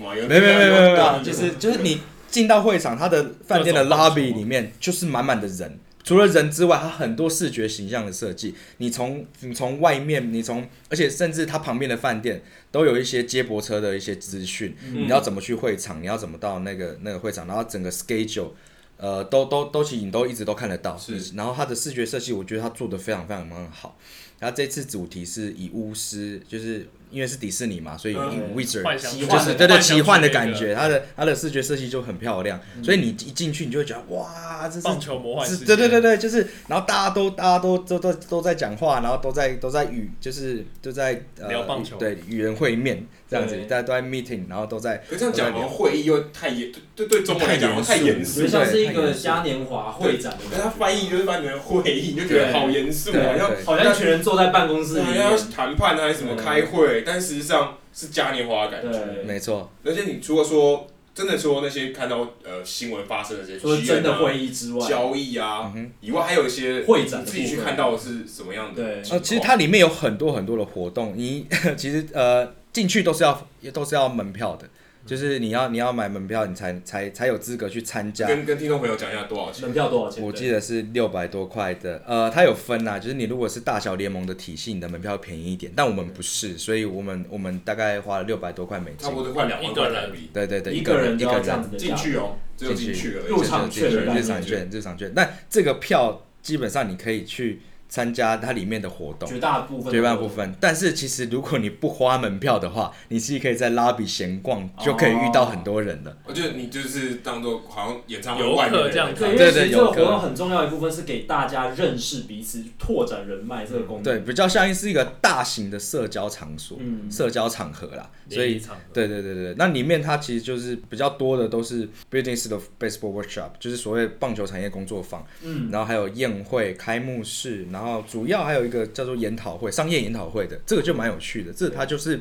[0.00, 5.78] 没没没没没有，就是就是你进到会场，他的饭店的 lobby 里面就是满满的人。
[6.02, 8.54] 除了人之外，它很多视觉形象的设计。
[8.78, 14.74] 你从你从外面，你从而且甚至它旁边的饭店都有一些接驳车的一些资讯。
[14.82, 16.02] 嗯、你要怎么去会场？
[16.02, 17.46] 你要怎么到那个那个会场？
[17.46, 18.50] 然后整个 schedule，
[18.96, 20.96] 呃，都都都其实你都一直都看得到。
[20.96, 21.34] 是。
[21.36, 23.98] 然后它的视觉设计，我觉得它做的非常非常非常好。
[24.40, 28.54] 它这次主题是以巫师，就是因为是迪士尼嘛，所以嗯。
[28.56, 32.82] Wizard 就是对对奇幻的感觉，它的它的视觉设计就很漂亮，嗯。
[32.82, 41.96] 所以你一进去你就会觉得哇，这是棒球魔幻世界，对对对对，就是，然后大家都大家都都都都在讲话，然后都在都在与就是都在呃聊棒球。
[41.96, 48.40] 对与人会面这样子，大家都在 meeting，然后都在可是这样讲，好都在聊像会议又太严，对对中文来讲太严肃。
[48.42, 48.64] 我觉得。
[48.64, 59.22] 像是一个嘉年华会展的可是他，翻译就是翻成会议，你就觉得好严肃，对好像好像一群人坐在办公室里好像要，谈判啊，还是什么开会，但实际上是嘉年华的感觉。
[59.24, 65.92] 没错，而且你除了说真的说那些看到呃新闻发生的这些除了真的会议议之外，交易啊嗯哼。
[66.00, 68.82] 以外，还有一些会展你自己去看到的是什么样的？
[68.82, 69.02] 对？
[69.10, 74.68] 呃，其实它里面有很多很多的活动，你 其实呃进去都是要都是要门票的，
[75.10, 78.28] 就是你要你要买门票，你才才才有资格去参加。
[78.28, 79.64] 跟跟听众朋友讲一下多少钱？
[79.64, 80.22] 门票多少钱？
[80.22, 93.30] 我记得是六百多块的，呃，它有分啊，就是你如果是大小联盟的体系，你的门票便宜一点，但我们不是，所以我们我们大概花了六百多块美金差，不多快两万块台币对对对，一个人一个人这样子的进去哦，只有进去而已。
[93.30, 95.12] 入场券的概念日场券，入场券。
[95.16, 100.54] 那这个票基本上你可以去参加它里面的活动，绝大部分，绝大部分。
[100.58, 106.16] 但是其实如果你不花门票的话，你其实可以在 lobby 闲逛，就可以遇到很多人的。
[106.24, 114.02] 我觉得你就是当做好像演唱会游客外面这样对，因对对为其实这个有活动很重要一部分是给大家认识彼此、拓展人脉这个功能。
[114.04, 118.08] 对，比较像是一个大型的社交场所、嗯社交场合啦。
[118.28, 131.50] 所以对对对对，那里面它其实就是比较多的都是 buildings of baseball workshop，就是所谓棒球产业工作坊，嗯，然后还有宴会、开幕式，然后然后主要还有一个叫做研讨会、商业研讨会的，这个就蛮有趣的。
[131.50, 132.20] 这个它就是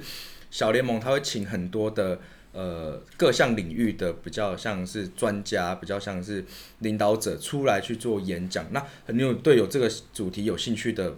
[0.49, 2.17] 小联盟，他会请很多的
[2.53, 6.45] 呃各项领域的比较像是专家、比较像是
[6.79, 8.65] 领导者出来去做演讲。
[8.71, 11.17] 那很有对有这个主题有兴趣的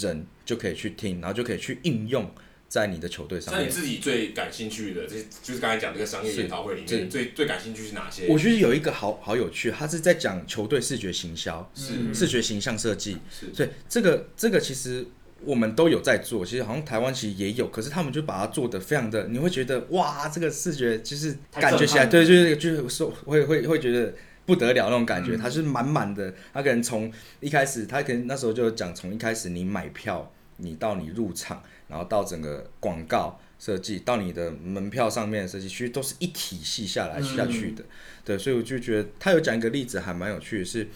[0.00, 2.30] 人就可以去听，然后就可以去应用
[2.68, 3.62] 在你的球队上面。
[3.62, 8.26] 像你自己最感兴趣的，这就是刚才讲这个商业研讨会里面最最感兴趣是哪些？
[8.28, 13.18] 我觉得有一个好好有趣，他是在讲球队视觉行销、是视觉形象设计。
[13.30, 15.06] 是所以这个这个其实
[15.42, 24.14] 我们都有在做，其实好像台湾其实也有，可是他们就把它做的非常的，你会觉得哇，这个视觉就是感觉起来，对，就是就是说会会会觉得
[24.46, 26.34] 不得了那种感觉，嗯它是满满的。
[26.52, 37.84] 他可能从一开始，他可能那时候就讲，从一开始你买票，你到你入场，然后到整个广告设计，到你的门票上面的设计，其实都是一体系下来下去的。
[38.24, 40.88] 对，所以我就觉得他有讲一个例子还蛮有趣的是。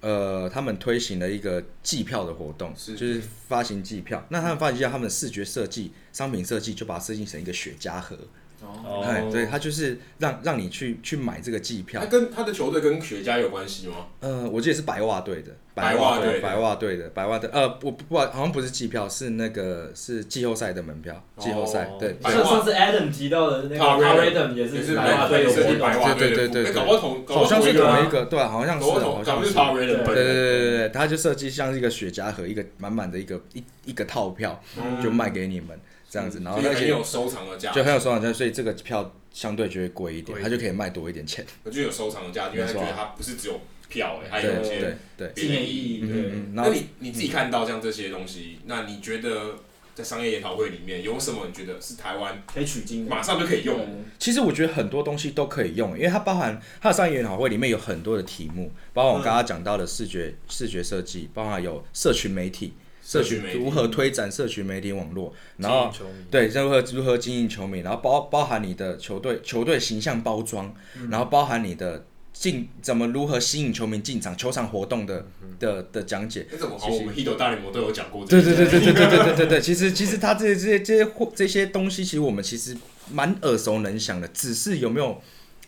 [0.00, 4.24] 呃，他们推行了一个季票的活动，是就是发行季票。
[4.28, 8.16] 那他们发行季票，他们的视觉设计、商品设计就把它设计成一个雪茄盒，
[8.62, 12.06] 哦，哎、对，他就是让让你去去买这个季票他。
[12.06, 14.06] 跟他的球队跟雪茄有关系吗？
[14.20, 22.14] 呃，我记得是白袜队的，白袜队的白袜队的，白袜的，呃，我不不好像不是季票，是那个是季后赛的门票，季后赛、哦对。
[22.14, 30.14] 白袜像上次 Adam 提到的那个 Brady 也也是是白袜队有也是活动，白袜队的对对对对哎搞不好同搞不好像是同一个对、啊，好像是，搞不好好像好是 Brady 对对对。
[30.14, 35.78] 对对对，他就设计像是一个雪茄盒，一个满满的一个一一个套票，嗯就卖给你们
[36.10, 41.44] 这样子，然后所以而且很有收藏的价值，就很有收藏价，所以这个票相对就会贵一点，它就可以卖多一点钱。
[41.64, 46.00] 我就有收藏的价值，因为他觉得它不是只有票哎，还有一些对对，别的意义。
[46.02, 49.56] 嗯对那你你自己看到像这些东西，那你觉得
[49.94, 54.04] 在商业研讨会里面有什么你觉得是台湾可以取经的，马上就可以用？
[54.18, 62.74] 其实我觉得很多东西都可以用，因为它包含它的商业研讨会里面有很多的题目，包括我刚刚讲到的视觉视觉设计，包含有社群媒体，
[63.08, 65.90] 社群媒体如何推展社群媒体网络，然后
[66.30, 70.74] 对如何如何经营球迷，然后包包含你的球队球队形象包装，
[71.10, 75.26] 然后包含你的进怎么如何吸引球迷进场球场活动的
[75.58, 76.46] 的的讲解。
[76.52, 76.88] 那怎么好？
[76.88, 78.54] 我们 Hito 大联盟都有讲过这对些。
[78.54, 82.76] 对对对对对对对对对，其实其实他这些这些这些货这些东西，其实我们其实
[83.10, 85.18] 蛮耳熟能详的，只是有没有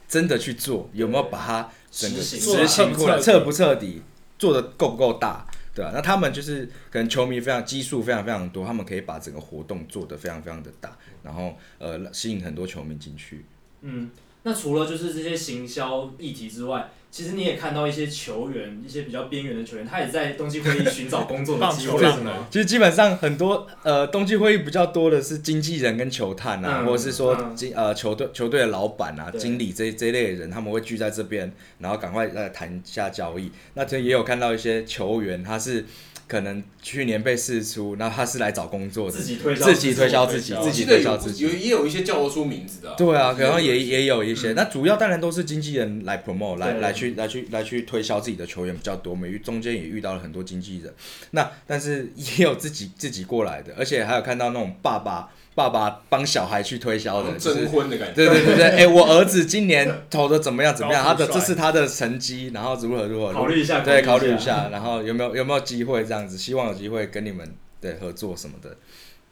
[0.06, 4.02] 真的去做，有没有把它整个执行过来，彻不彻底，
[4.38, 5.46] 做的够不够大，
[5.80, 13.46] 对啊，那他们就是可能球迷非常基数非常非常多，他们可以把整个活动做得非常非常的大，然后呃吸引很多球迷进去。
[13.80, 14.10] 嗯，
[14.42, 22.06] 那除了就是这些行销议题之外，其实你也看到一些球员，一些比较边缘的球员，他也在冬季会议寻找工作的机会？
[22.50, 33.50] 其实基本上很多呃冬季会议比较多的是经纪人跟球探啊，嗯或者是说嗯经呃球队球队的老板啊、对经理这这一类的人，他们会聚在这边，然后赶快来谈一下交易。
[33.74, 35.84] 那这也有看到一些球员，他是
[36.30, 40.54] 可能去年被试出，那他是来找工作的，自己推销自己推销自己，
[40.84, 41.50] 推销自己有。
[41.50, 42.94] 也有一些叫得出名字的啊。
[42.96, 49.12] 对啊，可能也也有一些，那主要当然都是经纪人来 promote，来来去来去来去推销自己的球员比较多。
[49.12, 50.94] 我们遇中间也遇到了很多经纪人，
[51.32, 58.14] 那但是也有自己自己过来的，而且还有看到那种爸爸爸爸帮小孩去推销的，征婚的感觉。
[58.14, 60.74] 对对对对，哎、欸，我儿子今年投的怎么样？
[60.74, 61.04] 怎么样？
[61.04, 63.32] 他的这是他的成绩，然后如何如何？
[63.32, 66.38] 考虑一下，对，考虑一下，然后有没有有没有机会这样子？
[66.38, 67.46] 希望有机会跟你们
[67.80, 68.76] 对合作什么的。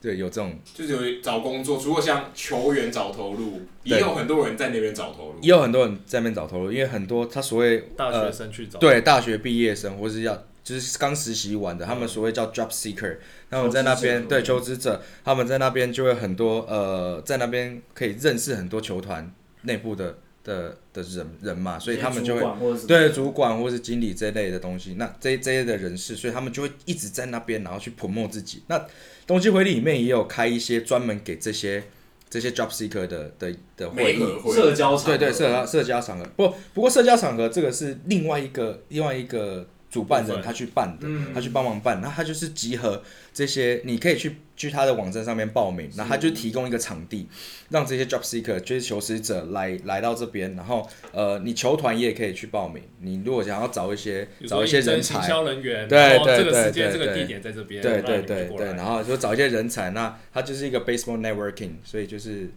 [0.00, 10.40] 对，有这种就是有找工作，除了像球员找投入，也有很多人在那边找投入，也有很多人在那边找投入，因为很多他所谓大学生去找，对，大学毕业生或是要
[10.74, 13.16] 就是刚实习完的，他们所谓叫 job seeker，
[13.50, 28.62] 他们在那边对求职者，他们在那边就会很多呃，在那边可以认识很多球团内部的的的人人嘛，所以他们就会对主管或是经理这类的东西，那这这些的人士，所以他们就会一直在那边，然后去 promote 自己。
[28.66, 28.84] 那。
[29.28, 31.84] 冬季会里面也有开一些专门给这些
[32.30, 34.20] 这些 job seeker 的的的会议，
[34.54, 36.24] 社交场合，对对社交社交场合。
[36.34, 44.36] 不不过社交场合这个是另外一个另外一个主办人他去办的，他去帮忙办，那他就是集合这些，你可以去。
[44.58, 47.28] 去他的网站上面报名，然后他就提供一个场地，
[47.68, 52.82] 让这些 job seeker 就是求职者来来到这边，然后呃，你球团也可以去报名。
[53.00, 62.50] 你如果想要找一些找一些人才，人员，对对对对对，这个地点在这边，对对对对，然后就找一些人才，那他就是一个 baseball networking，所以就是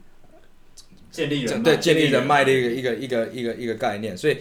[1.12, 4.18] 建立人对建立人脉的一个一个一个一个一个概念。
[4.18, 4.38] 所以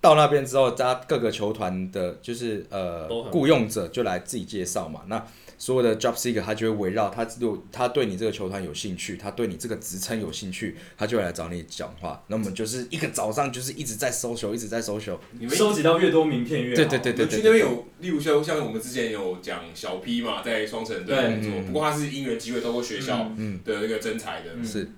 [0.00, 5.24] 到那边之后，大家各个球团的就是呃雇佣者就来自己介绍嘛，那。
[5.60, 12.22] 所有的 job seeker 他就会围绕他，如果他对你这个球团有兴趣，他对你这个职称有兴趣，他就会来找你讲话。
[12.28, 15.18] 那我们就是一个早上就是一直在 social，一直在 social。
[15.32, 16.76] 你们收集到越多名片越好。
[16.76, 23.28] 对对对对，去那边有，例如说像我们之前有讲小 P 嘛，在双城队工作，不过他是因缘机会，透过学校
[23.64, 24.88] 的那个征才的，是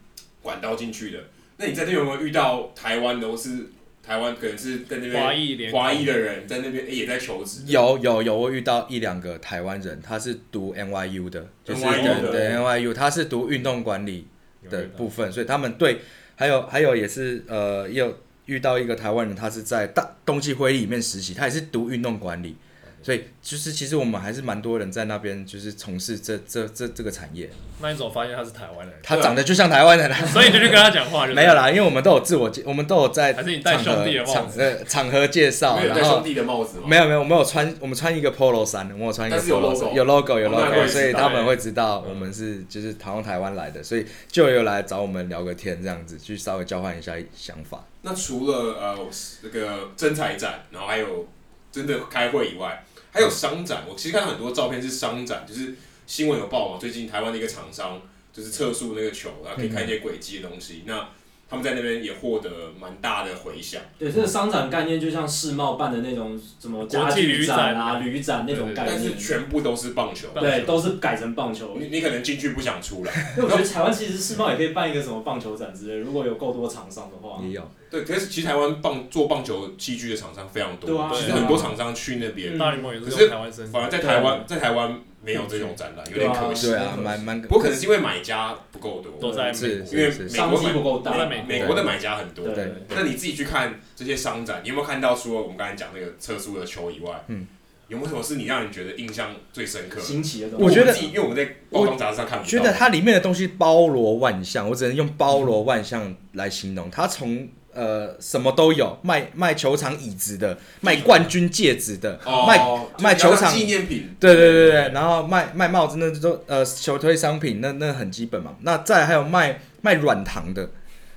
[0.42, 1.20] 管道进去的。
[1.56, 3.70] 那你在这边有没有遇到台湾的，或是？
[4.02, 7.62] 台湾可能是跟那边华裔华裔的人在那边也在求职。
[7.66, 14.26] 有有有，我遇到一两个台湾人，他是读 NYU 的，就是对 NYU，他是读运动管理
[14.68, 15.98] 的部分，所以他们对，
[16.34, 22.56] 还有还有也是呃，也有遇到一个台湾人，他是在大冬季会议里面实习，他也是读运动管理。
[23.02, 27.50] 所以就是，其实我们还是蛮多人在那边，就是从事这这这这个产业。
[27.80, 28.94] 那你怎么发现他是台湾人？
[29.02, 31.26] 他长得就像台湾人， 所以你就去跟他讲话。
[31.26, 34.84] 没有啦，因为我们都有自我介，我们都有在还是你戴兄弟的帽子？
[34.86, 36.84] 场场合介绍，没有戴兄弟的帽子吗？
[36.86, 47.82] 没有没有，我们有穿，我们穿一个 polo 衫，我们有穿一个 polo 衫，有 logo 有 logo，所以他们会知道我们是就是从台湾来的，所以就有来找我们聊个天，这样子去稍微交换一下想法。
[48.02, 48.98] 那除了呃
[49.42, 51.26] 那个真才展，然后还有
[51.72, 52.84] 真的开会以外。
[53.12, 55.74] 还有商展，我其实看到很多照片是商展，就是
[56.06, 56.78] 新闻有报嘛。
[56.78, 58.00] 最近台湾的一个厂商
[58.32, 60.84] 就是测速那个球，然后可以看一些轨迹的东西。
[60.86, 61.08] 那
[61.50, 62.48] 他们在那边也获得
[62.80, 63.82] 蛮大的回响。
[63.98, 70.28] 对，这个商展概念就像世贸办的那种什么家具展啊、旅展那种概念，但是全部都是棒球。
[70.34, 71.76] 对，都是改成棒球。
[71.76, 73.12] 你你可能进去不想出来。
[73.36, 77.42] 因为我觉得台湾其实世贸也可以办一个什么棒球展之类，如果有够多厂商的话。
[77.42, 77.70] 也有。
[77.90, 83.26] 对，可是其实台湾棒做棒球器具的厂商非常多，啊、其实很多厂商去那边，可是
[83.66, 86.68] 反而在台湾，在台湾没有这种展览，有点可惜。
[86.68, 92.48] 对啊，蛮蛮，不过可能是因为买家不够多，都在美因为美国不够大，美国的买家很多。
[92.48, 97.46] 对，那你自己去看这些商展，你有没有看到除了我们刚才讲那个特殊的球以外，嗯，
[97.88, 100.64] 有没有什么是你让你觉得印象最深刻、新奇的东西？
[100.64, 106.90] 我觉得，因为我们在包装杂志上看不到，觉得它里面的东西包罗万象，我只能用包罗万象来形容。
[106.90, 112.60] 它从呃，什么都有，卖卖球场椅子的，卖冠军戒指的，卖
[112.98, 118.56] 卖球场纪念品，对对对对，然后卖卖帽子，那都呃球推商品，那那很基本嘛。
[118.62, 120.68] 那再还有卖卖软糖的，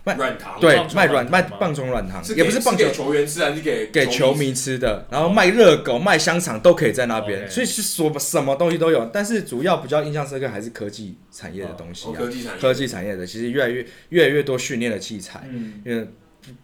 [0.03, 5.07] 卖软糖，对，卖软卖棒球软糖，也不是棒球球员吃，还是给给球迷吃的。
[5.09, 9.09] 然后卖热狗、卖香肠都可以在那边，所以是说什么东西都有。
[9.11, 12.13] 但是主要比较印象深刻还是科技产业的东西啊，
[12.59, 15.41] 科技产业的，其实越来越越来越多训练的器材，
[15.83, 16.07] 因为。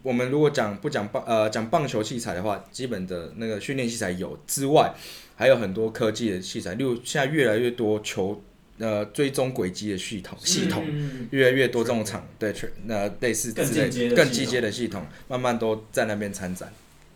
[0.02, 4.94] 我们如果讲不讲棒呃讲棒球器材的话，基本的那个训练器材有之外，
[5.36, 8.42] 还有很多科技的器材，例如现在越来越多球
[8.78, 10.84] 呃追踪轨迹的系统系统，
[11.30, 12.54] 越来越多这种场对，
[12.84, 16.72] 那类似之类更进阶的系统，慢慢都在那边参展。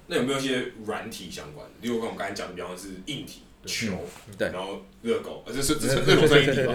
[0.06, 1.72] 那有没有一些软体相关的？
[1.80, 3.92] 例如跟我们刚才讲的，比方是硬体球，
[4.36, 6.74] 对，然后热狗，呃，这是这是 热狗这一体吧？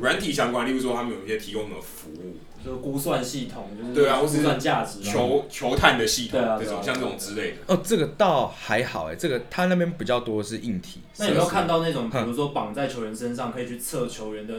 [0.00, 2.36] 软体相关，例如说他们有一些提供什么服务？
[2.64, 7.56] 就是估算系统，就是对啊，估算价值，球球探的系统，这种像这种之类的。
[7.66, 11.00] 哦，这个倒还好哎，这个他那边比较多是硬体。
[11.18, 14.54] 那有没有看到那种，比如说绑在球员身上可以去测球员的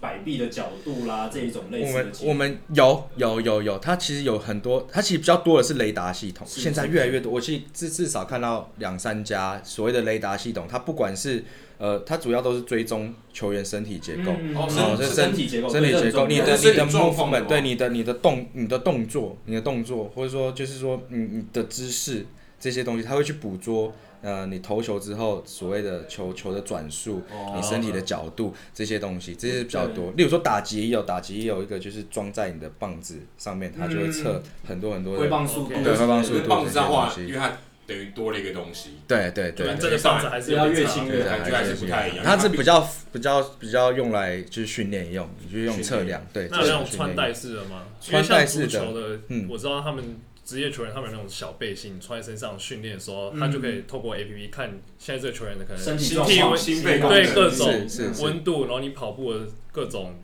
[0.00, 2.10] 摆臂的角度啦，这一种类似的。
[2.20, 7.32] 我们我们有有有有，它其实有很多，它其实比较多的是雷达系统，现在越来越多。
[7.32, 11.44] 我其实至至少看到两三家所谓的雷达系统，它不管是
[11.82, 22.24] 呃，它主要都是追踪球员身体结构，嗯、哦，是身体结构，身体结构，你的你的 movement，对你的你的动你的动作，你的动作，或者说就是说你你的姿势
[22.60, 23.92] 这些东西，它会去捕捉。
[24.22, 30.12] 呃，你投球之后，所谓的球球的转速，哦、你身体的角度这些东西，这些比较多。
[30.16, 35.22] 例如说打击也有，打击也有一个就是装在你的棒子上面，它就会测很多很多的。
[35.22, 35.70] 挥棒速度。
[35.82, 36.48] 对，挥棒速度。
[36.48, 37.52] 棒子上话，因为它
[37.86, 38.98] 等于多了一个东西。
[39.06, 39.74] 对对对。
[39.78, 42.24] 这个棒子还是要越轻越，感觉还是不太一样。
[42.24, 46.24] 它是比较比较比较用来就是训练用，就是用测量。
[46.32, 46.48] 对。
[46.50, 47.84] 那那种穿戴式的吗？
[48.00, 49.20] 穿戴式的。
[49.28, 50.20] 嗯，我知道他们。
[50.44, 54.68] 职业球员他们有那种小背心穿在身上训练的时候，他就可以透过 A P P 看
[54.98, 57.86] 现在这个球员的可能身体温、心肺对各种
[58.20, 60.16] 温度，然后你跑步的各种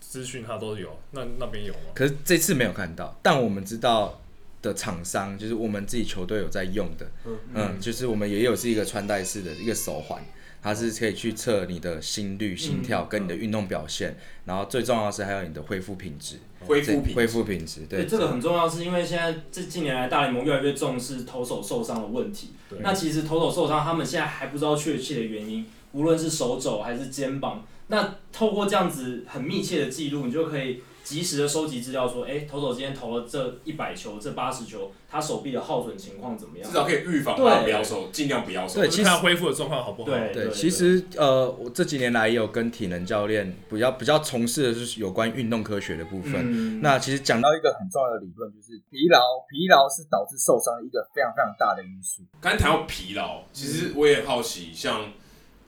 [0.00, 0.98] 资讯他都有。
[1.12, 1.92] 那那边有吗？
[1.94, 4.19] 可是这次没有看到，但我们知道
[4.62, 10.22] 的厂商就是我们自己球队有在用的，嗯，嗯，就是我们也有是一个穿戴式的一个手环。
[10.62, 16.36] 它是可以去测你的心率、心跳跟你的运动表现，嗯、然后最重要的是还有你的恢复品质。
[16.66, 22.50] 恢复品质，恢复品质，对，这个很重要，是因为现在这近年来大联盟越来越重视投手受伤的问题。
[22.80, 27.64] 那其实投手受伤，他们现在还不知道确切的原因，无论是手肘还是肩膀。
[27.86, 30.82] 那透过这样子很密切的记录，你就可以。
[31.10, 36.70] 及时的收集资料，说，哎，投手今天投了这一百球，这八十球，他手臂的耗损情况怎么样？
[36.70, 38.76] 至少可以预防他不要受，尽量不要受。
[38.78, 40.08] 对，其实他恢复的状况好不好？
[40.08, 46.34] 对对，其实呃，我这几年来也有跟体能教练比较比较从事的就是有关运动科学的部分。
[46.36, 49.18] 嗯、那其实讲到一个很重要的理论，就是疲劳，
[49.50, 52.22] 疲劳是导致受伤的一个非常非常大的因素。
[52.40, 55.10] 刚才谈到疲劳，其实我也好奇，像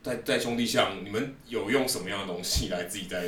[0.01, 3.25] 在在兄弟像，你们有用什么样的东西来自己在？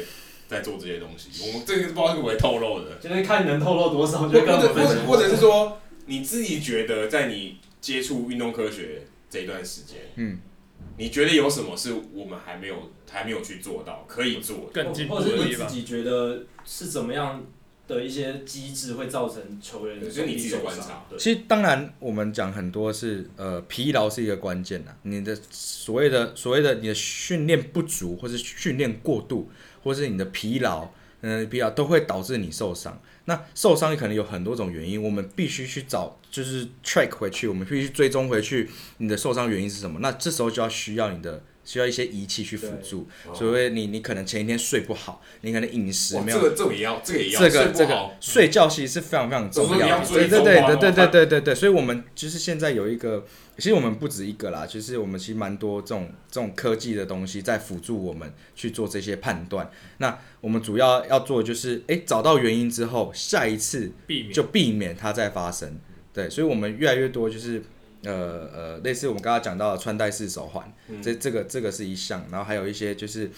[0.48, 5.06] 在做这些东西，我们这个不知道是不会透露的，就是看你能透露多少，就跟我们分享。
[5.08, 10.38] 或者是说，你自己觉得在你接触运动科学这一段时间，嗯，
[10.98, 17.44] 你觉得有什么是我们还没有还没有去做到，可以做更进步或者是你自己觉得是怎么样
[17.88, 21.04] 的一些机制会造成球员就是你自己的观察。
[21.18, 29.50] 其实当然，我们讲很多是呃疲劳是一个关键呐，你的所谓的所谓的你的训练不足或是训练过度。
[29.86, 30.90] 或是你的疲劳，
[31.22, 33.00] 嗯，疲劳都会导致你受伤。
[33.26, 40.00] 那受伤可能有很多种原因，我们必须去找，就是 track 回去，我们必须追踪回去你的受伤原因是什么。
[40.00, 43.06] 那这时候就要需要你的，需要一些仪器去辅助。
[43.34, 50.08] 所以你你可能前一天睡不好，你可能饮食没有，这个这个也要，这个也要，这个这个睡觉其实是非常非常重要的。
[50.08, 53.26] 对对对对对对对对对，所以我们就是现在有一个。
[53.58, 59.72] 其实我们不止一个啦，其实我们其实蛮多这种这种科技的东西在辅助我们去做这些判断。
[60.00, 63.90] 那我们主要要做的就是，哎，找到原因之后，下一次
[64.34, 65.80] 就避免它再发生。
[66.12, 67.64] 对，所以我们越来越多就是，
[68.06, 73.30] 呃呃，类似我们刚刚讲到的穿戴式手环，嗯、这这个这个是一项，然后还有一些就是，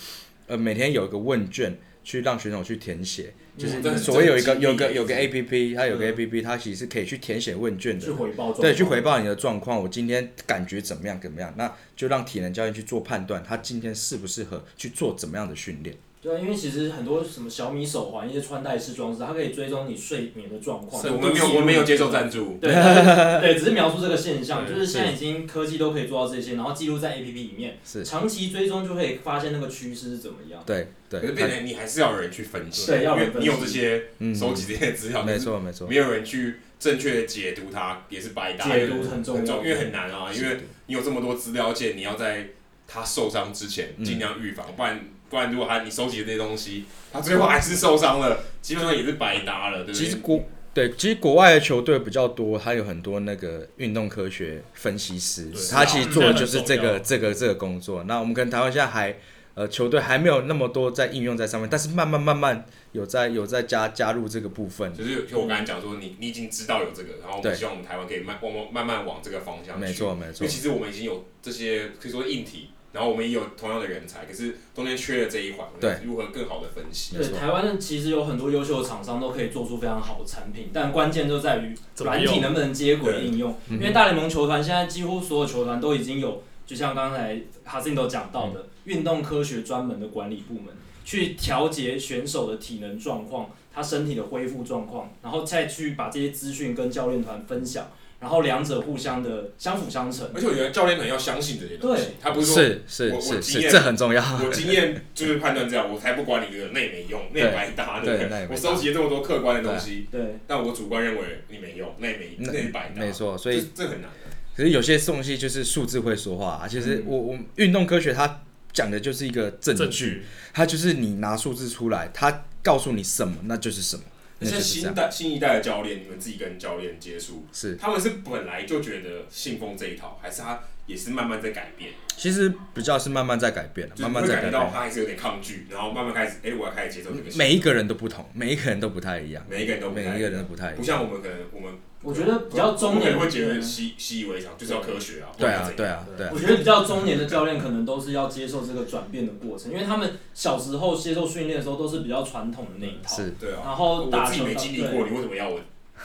[0.47, 1.77] 呃，每天有一个问卷。
[2.07, 9.77] 去让选手去填写，就是所谓有一个有个有个 A P P，它有个 A P P，它其实是可以去填写问卷的，去回报对，去回报你的状况。
[9.77, 11.19] 我今天感觉怎么样？
[11.19, 11.53] 怎么样？
[11.57, 15.93] 那就让体能教练去做判断，他今天适不适合去做怎么样的训练。
[16.19, 21.01] 对啊，因为其实很多什么小米手环、一些穿戴式装置，它可以追踪你睡眠的状况。
[21.13, 22.57] 我们没有，我们没有接受赞助。
[22.61, 30.61] 对对，对，只是描述这个现象，就是现在已经科技都可以做到这些，然后记录在 APP 里面，是长期追踪就可以发现那个趋势是怎么样。
[30.65, 31.21] 对对。
[31.21, 33.47] 可是变成你还是要有人去分析，对，要有人分析。
[33.47, 34.03] 你有这些
[34.33, 38.67] 收集这些资料，没错没错，没有人去正确的解读它，也是白搭。
[38.67, 40.57] 解读很重要，因为很难啊，因为
[40.87, 42.47] 你有这么多资料件，你要在
[42.87, 44.99] 他受伤之前尽量预防，不然。
[45.29, 50.05] 不然，如果他你收集的这些东西，他最后还是受伤了，基本上也是白搭了，对不对？
[50.05, 58.03] 其实国对，其实国外的球队比较多，他有很多那个运动科学分析师，对他其实做的就是这个这个这个工作。
[58.03, 59.17] 那我们跟台湾现在还
[59.55, 64.93] 呃球队还没有那么多在应用在上面，但是慢慢慢慢有在有在加加入这个部分。
[64.95, 69.81] 就是就我刚才讲说，你你已经知道有这个，然后我们希望我们台湾可以慢慢慢慢往这个方向去。
[69.81, 72.69] 没错没错，因为其实我们已经有这些可以说硬体。
[72.93, 77.15] 然后我们也有同样的人才，可是中间缺了这一环，对，如何更好的分析？
[77.15, 83.55] 对，台湾其实有很多优秀的厂商都可以做出非常好的产品，但关键就在于软体能不能接轨应用。
[83.69, 90.73] 因为大联盟球团现在几乎所有球团都已经有，就像刚才哈森都讲到的，运动科学专门的管理部门，
[91.05, 97.91] 去调节选手的体能状况，他身体的恢复状况，然后再去把这些资讯跟教练团分享。
[98.19, 100.29] 然后两者互相的相辅相成。
[100.33, 104.23] 而且我觉得教练可能要相信这些东西，对他不是说是是是是，这很重要。
[104.43, 108.47] 我经验就是判断这样，我才不管你这个内没用，那也白搭，对不对？
[108.49, 114.09] 我收集了这么多客观的东西，对，但我主观认为你没用，那也没内白搭，没错，所以这很难。
[114.55, 116.67] 可是有些东西就是数字会说话啊。
[116.67, 118.41] 其实我我运动科学它
[118.73, 124.01] 讲的就是一个证据，它就是你拿数字出来，它告诉你什么，那就是什么。
[124.39, 131.93] 那些新代新一代的教练，你们自己跟教练接触，是他们是本来就觉得信奉这一套，还是他也是慢慢在改变？
[132.15, 134.51] 其实比较是慢慢在改变，慢慢在改变。
[134.51, 137.37] 到他还是有点抗拒，然后慢慢开始，哎，我要开始接受这个。
[137.37, 141.73] 每一个人都不同，每一个人都不太一样，每一个人都每一个人都不太一样，不像我们可能我们。
[142.07, 145.27] 我觉得比较中年会觉得习习以为常，就是要科学啊。
[145.37, 146.25] 对啊，对啊，对。
[146.31, 153.13] 我觉得比较中年的教练可能都是要接受这个转变的过程，因为他们小时候接受训练的时候都是比较传统的那一套。
[153.13, 153.59] 是，对啊。
[153.65, 155.59] 然后打我自己没经历过，你为什么要我？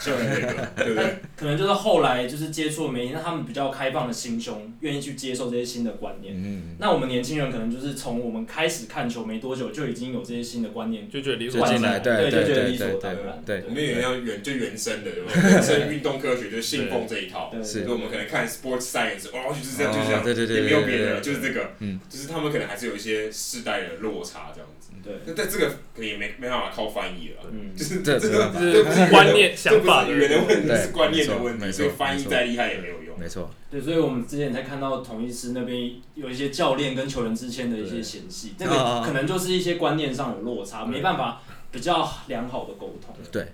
[0.05, 1.19] 对不对？
[1.37, 6.35] 可能就是后来就是接触了媒体，那他们比较开放的心胸，愿意去接受这些新的观念。
[6.37, 6.77] 嗯。
[6.79, 13.43] 那我们年轻人可能就是从我们开始看球没多久，就已经有这些新的观念，就觉得理所当然，对，就觉得理所当然。
[13.45, 15.33] 对，我们有点像原就原生的，对吧？
[15.35, 17.53] 原生运动科学就是信奉这一套。
[17.63, 17.65] 是。
[17.65, 21.71] 所以我们可能看 sports science，哦，就是这样，就是这样，对对对，也没有别的，就是这个。
[21.79, 22.01] 嗯。
[22.09, 24.82] 就是他们可能还是有一些世代的落差，这样子。
[25.03, 25.13] 对。
[25.27, 33.19] 那在这个可也没没办法靠翻译了，嗯，就是这这个这不是观念想法语言的问题，是观念的问题，所以翻译再厉害也没有用。
[33.19, 33.51] 没错。
[33.71, 43.15] 对，所以我们之前才看到同一师那边有一些教练跟球员之间的一些嫌隙，这个可能就是一些观念上有落差，没办法比较良好的沟通。
[43.31, 43.49] 对。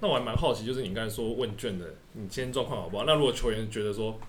[0.00, 3.04] 那我还蛮好奇，就是你刚才说问卷的，你今天状况好不好？
[3.06, 4.20] 那如果球员觉得说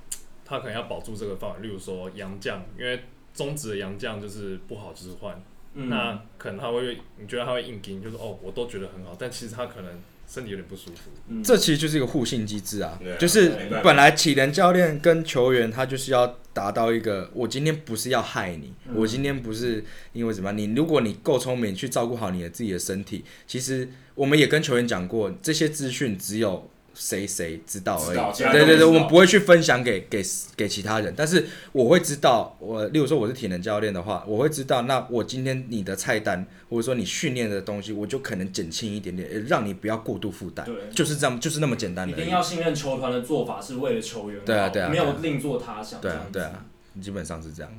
[0.45, 5.43] 他可能要保住这个范围，例如说杨将，因为中职的洋将就是不好就是换。
[5.76, 9.91] 嗯、那可能他会，你觉得他会硬撑，就是哦，我都觉得很好，但其实他可能
[10.28, 11.11] 身体有点不舒服。
[11.28, 13.51] 嗯、这其实就是一个互信机制啊，啊就是
[13.84, 26.69] 本来体能教练跟球员他就是要达到一个，我今天不是要害你，嗯、我今天不是因为什么，你如果你够聪明去照顾好你的自己的身体，其实我们也跟球员讲过，这些资讯只有。
[26.94, 30.24] 谁谁知道而已，对对对，我们不会去分享给给
[30.56, 42.18] 给其他人，但是我会知道，我例如说我是体能教练的话，我会知道，那我今天你的菜单或者说你训练的东西，我就可能减轻一点点，让你不要过度负担，对，就是这样，就是那么简单的。
[42.18, 46.64] 一定要信任球团的做法是为了球员，对啊对啊，没有另做他想，对啊对啊，
[47.02, 47.72] 基本上是这样。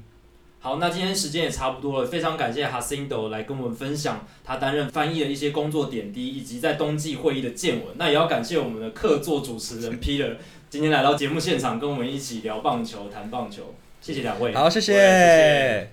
[0.65, 7.95] 好，那今天时间也差不多了，非常感谢 Jacinto 来跟我们分享他担任翻译的一些工作点滴，以及在冬季会议的见闻。
[7.99, 10.37] 那也要感谢我们的客座主持人 Peter
[10.71, 13.75] 今天来到节目现场，跟我们一起聊棒球、谈棒球。
[14.01, 14.55] 谢谢两位。
[14.55, 15.87] 好，谢谢。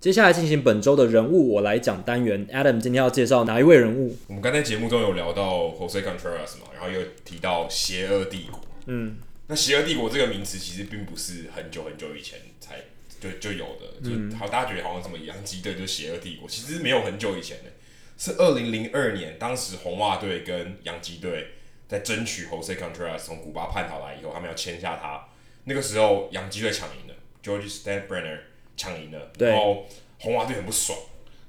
[0.00, 2.46] 接下来进行本周的人物我来讲单元。
[2.52, 4.16] Adam 今天要介绍哪一位人物？
[4.28, 8.60] 我们刚才节目中有聊到 Jose Contreras 嘛，然后又提到邪恶帝国。
[8.86, 9.16] 嗯，
[9.48, 12.76] 那邪恶帝国这个名词其实并不是很久很久以前才
[13.18, 17.70] 就就有的，就好大家觉得好像什么洋基队就是邪恶帝国，其实没有很久以前的，
[18.16, 21.48] 是二零零二年，当时红袜队跟洋基队
[21.88, 25.26] 在争取 Jose Contreras 从古巴叛逃来以后，他们要签下他，
[25.64, 28.38] 那个时候洋基队抢赢了，George Steinbrenner。
[28.78, 29.86] 抢赢了，然后
[30.20, 30.98] 红袜队很不爽。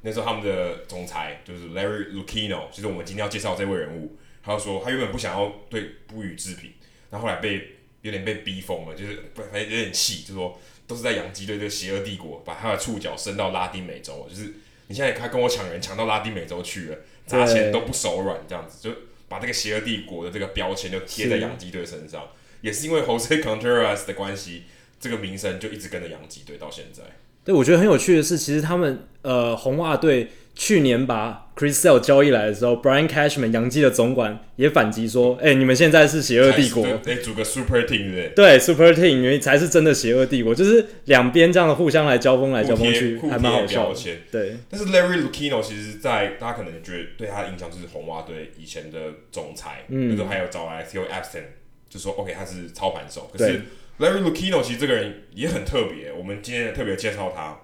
[0.01, 4.17] 那时候他们的总裁就是 Larry Lucchino，就是我们今天要介绍这位人物。
[4.41, 6.71] 他就说他原本不想要对不予置评，
[7.09, 10.57] 然后后来被有点被逼疯了，就是反正有点气，就说
[10.87, 14.53] 都是在洋基队这个邪恶帝国把他的触角伸到拉丁美洲，就是
[14.87, 18.95] 你现在他跟我抢人抢到拉丁美洲去了，砸钱都不手软，这样子就
[19.27, 22.21] 把这个邪恶帝国的这个标签就贴在洋基队身上。
[22.21, 22.27] 是
[22.61, 24.63] 也是因为 Jose Contreras 的关系。
[24.99, 27.03] 这个名声就一直跟着洋基队到现在。
[27.43, 44.17] 对，我觉得很有趣的是，其实他们呃红袜队去年把 Chris Sale 交易来的时候，Brian Cashman 洋基的总管也反击说：“哎、欸，你们现在是邪恶帝国，得组个 Super Team 对对？，Super Team 才是真的邪恶帝国，就是两边这样的互相来交锋来交锋去，还蛮好笑的。
[44.29, 48.99] 对，但是 Larry Lucchino 其实在大家可能觉得对他的印象就是红袜队以前的
[49.31, 51.45] 总裁，嗯，那时候还有找来 Theo Epstein，
[51.89, 53.61] 就说 OK 他是操盘手，可是。
[53.99, 57.59] Larry Lucchino 其实这个人也很特别，我们今天特别介绍他。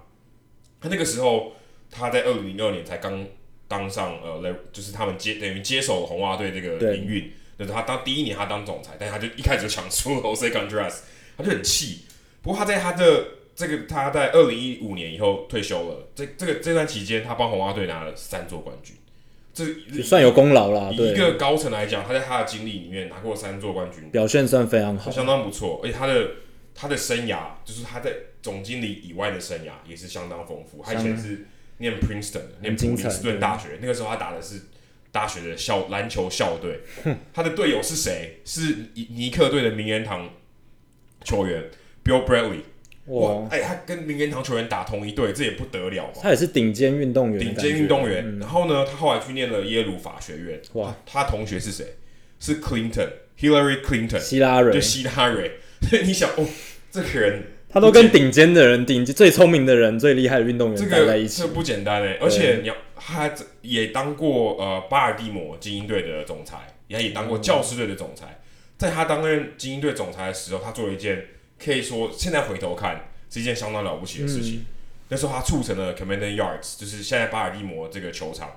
[0.80, 1.54] 他那个时候
[1.90, 3.26] 他在二零零二年才刚
[3.66, 7.22] 当上呃，就是他们接等于接手了红袜队这个营运。
[7.22, 10.98] 对就是他当第一年他当总裁，但他就一开始就抢出了 Jose Contreras，
[11.38, 12.04] 他就很气。
[12.42, 18.94] 不过他在他的这个他在二零一五年以后退休了，这这个这段期间他帮红袜队拿了三座冠军。
[19.56, 20.92] 这算有功劳啦。
[20.94, 25.80] 对，一个高层来讲，他在他的经历里面拿过三座冠军，表现算非常好，相当不错。
[25.82, 26.28] 而且他的
[26.74, 30.82] 他的生涯就是他在总经理以外的生涯也是相当丰富。
[30.84, 31.46] 他以前是
[31.78, 34.60] 念 Princeton，念普林斯顿大学，那个时候他打的是
[35.10, 36.80] 大学的校篮球校队。
[37.32, 38.40] 他的队友是谁？
[38.44, 40.28] 是尼克队的名人堂
[41.24, 41.64] 球员
[42.04, 42.60] Bill Bradley。
[43.06, 46.14] 哇，哎、欸，他跟名人堂球员打同一队，这也不得了嘛。
[46.20, 48.24] 他也是顶尖运动员，顶尖运动员。
[48.26, 50.60] 嗯、然后呢，他后来去念了耶鲁法学院。
[50.72, 51.84] 哇，他同学是谁？
[52.40, 55.52] 是 Clinton，Hillary Clinton，希拉蕊，就希拉蕊。
[55.88, 56.44] 所 以你想，哦，
[56.90, 62.18] 这个人， 他都跟顶尖的人、顶尖最聪明的人、最厉害的运动员待在一起，这个、这不简单哎。
[62.20, 63.32] 而且你要，他
[63.62, 66.56] 也当过呃巴尔的摩精英队的总裁，
[66.88, 68.40] 也也当过教师队的总裁。
[68.76, 71.24] 在他担任精英队总裁的时候，他做了一件。
[71.58, 74.56] 可以说，现在回头看是一件相当了不起的事情。
[74.56, 74.66] 嗯、
[75.08, 78.50] 那时候他促成了 Camden Yards，就是现在巴尔的摩这个球场，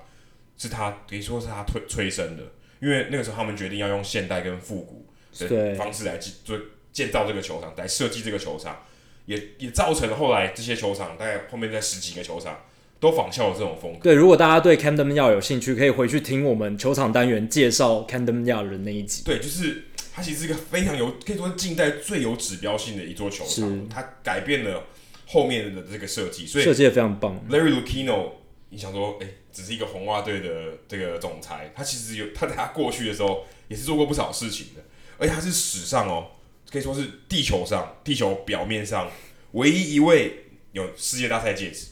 [0.58, 2.42] 是他可以说是他推催生的。
[2.80, 5.06] 因为那个时候他们决定要用现代跟复古
[5.38, 6.58] 的方式来建做
[6.92, 8.84] 建造这个球场，来设计这个球场，
[9.26, 12.60] 也也造成了后来这些球场，大概后面在十几个球场
[12.98, 14.00] 都仿效了这种风格。
[14.02, 19.22] 对，如果大家对 Camden Yards 有兴趣，可以回去听我们球场单元介绍 Camden Yards 的那一集。
[19.24, 19.84] 对，就是。
[20.20, 23.48] 它其实是一个非常有，可以说是近代最有指标性的一座球场。
[23.48, 24.84] 是它改变了
[25.26, 27.42] 后面的这个设计，所以设计也非常棒。
[27.48, 28.32] Larry Lucchino，
[28.68, 34.82] 你想说，哎、欸，只是一个红袜队的这个总裁，他其实有他在他过去的时候也是做过不少事情的，
[35.16, 36.32] 而且他是史上哦，
[36.70, 39.10] 可以说是地球上地球表面上
[39.52, 41.86] 唯一一位有世界大赛戒指，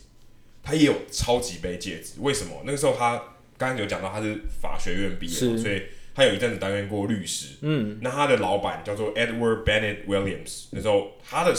[0.62, 2.16] 他也有超级杯戒指。
[2.18, 2.60] 为什么？
[2.66, 3.16] 那个时候他
[3.56, 5.82] 刚刚有讲到他是法学院毕业，所以。
[6.18, 10.64] 他有一阵子担任过律师，嗯，那他的老板叫做 Edward Bennett Williams。
[10.72, 11.54] 那时候他的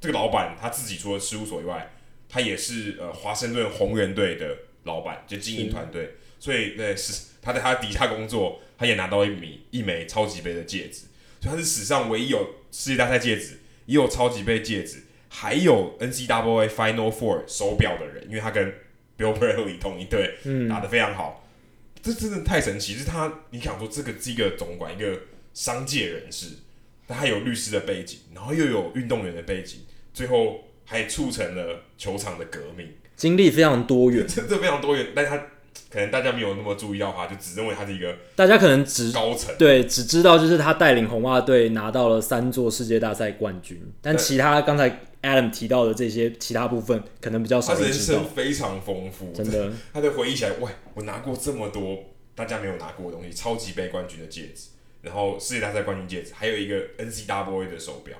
[0.00, 1.92] 这个老板他自己除了事务所以外，
[2.26, 6.14] 他也是呃华盛顿红人队的老板，就经营团队。
[6.40, 11.02] 所以对，是他在他底下工作，他也拿到一枚一枚超级杯的戒指。
[11.38, 18.72] 所以他是史上唯一有世界大赛戒指，也有超级杯戒指，还有 NCAA Final Four 手表的人，因为他跟
[19.18, 21.41] Bill Bradley 同一队，嗯，打得非常好。
[22.02, 22.94] 这真的太神奇！
[22.94, 25.20] 是他，你想说这个是一个总管，一个
[25.54, 26.46] 商界人士，
[27.06, 29.80] 但他有律师的背景，然后又有运动员的背景，
[30.12, 35.06] 最后还促成了球场的革命，经历非常多元， 真的非常多元。
[35.14, 35.36] 但他
[35.88, 45.00] 可能大家没有那么注意到他，就只认为他是一个大家可能只高层对，只知道就是他带领红袜队拿到了三座世界大赛冠军，但其他刚才。
[45.22, 47.94] Adam 提到的这些其他部分，可能比较少人知道。
[47.94, 49.72] 他人生非常丰富，真的。
[49.94, 51.98] 他的回忆起来，喂，我拿过这么多
[52.34, 54.70] 大家没有拿过的东西，超级杯冠军的戒指，
[55.02, 58.18] 然后世界大赛冠军戒指，还有一个 NCAA 的手表，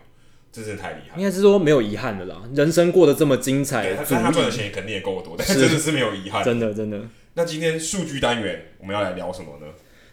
[0.52, 1.16] 这真的太厉害。
[1.18, 6.44] 应该是说没有遗憾的啦，人生过得这么精彩，他他赚的钱肯定也够多，但是真的是没有遗憾。
[6.44, 7.00] 真的真的。
[7.34, 9.66] 那今天数据单元我们要来聊什么呢？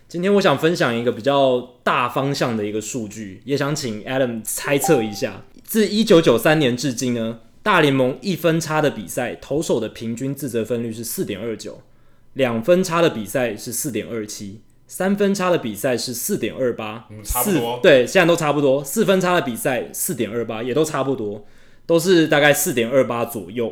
[0.07, 5.45] 今天我想分享一个比较大方向的一个数据，也想请 Adam 猜测一下。
[5.69, 11.83] 自一九九三年至今呢，大联盟一分差的比赛，投手的平均自责分率是四点二九，
[12.33, 17.79] 两分差的比赛是四点二七，三分差的比赛是四点二八，差不多。
[17.83, 18.83] 对，现在都差不多。
[18.83, 21.45] 四分差的比赛四点二八，也都差不多，
[21.85, 23.71] 都是大概四点二八左右。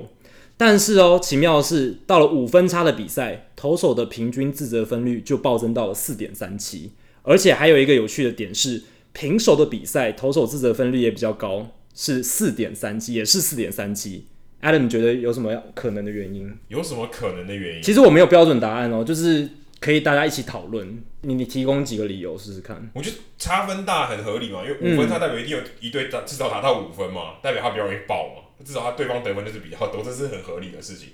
[0.55, 6.91] 但是哦，奇妙的是，到了五分差的比赛，投手的平均自责分率就暴增到了四点三七，
[7.23, 8.83] 而且还有一个有趣的点是，
[9.13, 11.71] 平手的比赛，投手自责分率也比较高。
[11.97, 14.27] 是四点三七，也是四点三七。
[14.61, 16.55] Adam 觉得有什么可能的原因？
[16.67, 17.81] 有什么可能的原因？
[17.81, 21.03] 其实我没有标准答案哦，就是可以大家一起讨论。
[21.21, 22.87] 你你提供几个理由试试看？
[22.93, 31.09] 我觉得差分大很合理嘛，因为五分差代表一定有一队至少达到五分嘛，代表他比较容易爆嘛，至少他对方得分就是比较多，这是很合理的事情。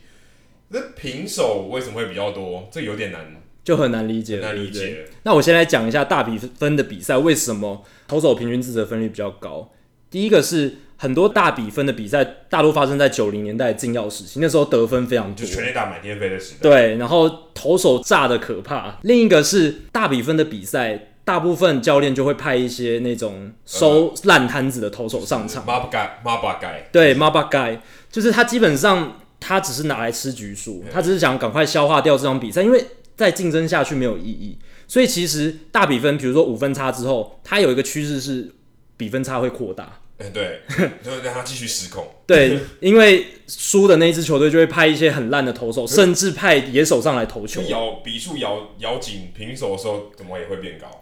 [0.67, 2.67] 那平手为什么会比较多？
[2.71, 3.25] 这有点难，
[3.63, 4.79] 就很难理解，难理解。
[4.79, 9.71] 对对，那我先来讲一下大比分的比赛为什么投手平均自责分率比较高。
[10.13, 16.57] 第一个是很多大比分的比赛，大多发生在九零年代禁药时期，那时候得分非常多，就全垒打满天飞的时代。
[16.61, 18.99] 对，然后投手炸的可怕。
[19.01, 25.65] 另一个是大比分的比赛，大部分教练就会派一些那种收烂摊子的投手上场。
[25.65, 32.85] 马巴盖，马巴盖，对，马巴盖，就是他基本上他只是拿来吃局数，他只是想赶快消化掉这场比赛，因为
[33.17, 34.59] 再竞争下去没有意义。
[34.87, 38.53] 所以其实大比分，比如说五分差之后，它有一个趋势是
[38.95, 39.91] 比分差会扩大。
[40.19, 40.61] 欸、对，
[41.03, 42.07] 就让他继续失控。
[42.25, 47.61] 对，因为输的那一支球队就会派一些很烂的投手，甚至派野手上来投球。
[47.63, 51.01] 咬比数咬咬紧，平手的时候怎么也会变高？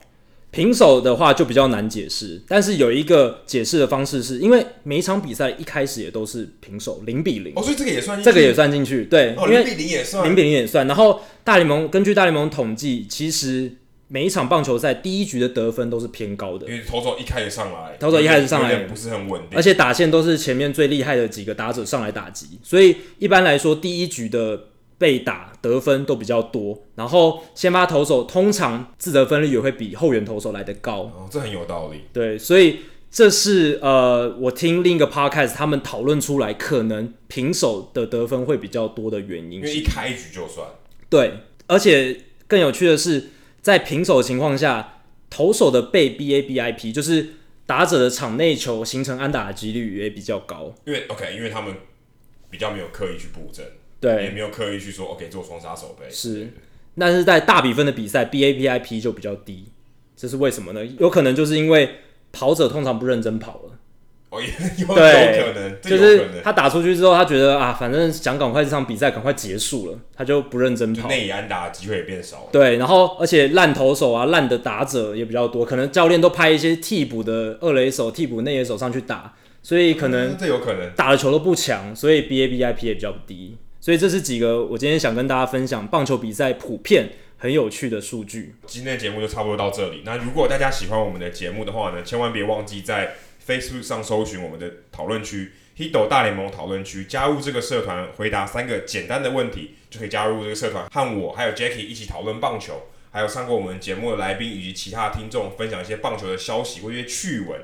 [0.49, 7.53] 平手的话就比较难解释，但是有一个解释的方式是，因为每一场比赛一开始也都是平手，零比零。
[7.55, 9.05] 哦，所以这个也算，这个也算进去。
[9.05, 10.87] 对，哦，零比零也算，零比零也算。
[10.87, 13.73] 然后大联盟根据大联盟统计，其实。
[14.13, 24.65] 每一场棒球赛第一局的得分都是偏高的，因为投手一开始上来，投手一开始上来不是很稳定，而且打线都是前面最厉害的几个打者上来打击，所以一般来说第一局的
[24.97, 32.01] 被打得分都比较多，然后先发投手通常自得分率也会比后援投手来得高，哦，这很有道理。
[32.11, 40.67] 对，所以这是呃我听另一个 podcast 他们讨论出来，可能平手的得分会比较多的原因，因为一开局就算。
[41.09, 41.35] 对，
[41.67, 43.29] 而且更有趣的是。
[43.61, 47.29] 在平手的情况下，投手的被 BABIP 就是
[47.65, 50.73] 打者的场内球形成安打的几率也比较高。
[50.85, 51.75] 因为 OK，因为他们
[52.49, 53.65] 比较没有刻意去布阵，
[53.99, 56.09] 对，也没有刻意去说 OK 做双杀手背。
[56.09, 56.49] 是，
[56.97, 59.71] 但是在大比分的比赛，BABIP 就比较低，
[60.15, 60.83] 这是为什么呢？
[60.99, 61.97] 有可能就是因为
[62.31, 63.79] 跑者通常不认真跑了。
[64.31, 64.41] 哦，
[64.77, 72.49] 有可能，就是他打出去之后，他觉得啊，反正想赶快这场比赛赶快结束了，他就不认真跑，内野安打机会也变少了。
[72.49, 83.57] 对，然后而且烂投手啊，烂的打者也比较多，可能教练都派一些替补的二垒手、替补内野手上去打，所以可能这有可能打的球都不强，所以 BABIP 也比较低。
[83.81, 88.55] 所以这是几个我今天想跟大家分享棒球比赛普遍很有趣的数据。
[88.65, 90.03] 今天的节目就差不多到这里。
[90.05, 93.15] 那如果大家喜欢我们的节目的话呢，千万别忘记在
[93.51, 107.59] Facebook 上搜寻我们的讨论区 Hito 大联盟讨论区，加入这个社团，回答三个简单的问题，就可以加入这个社团，和我还有 Jackie 一起讨论棒球，还有上过我们节目的来宾以及其他听众分享一些棒球的消息或一些趣闻。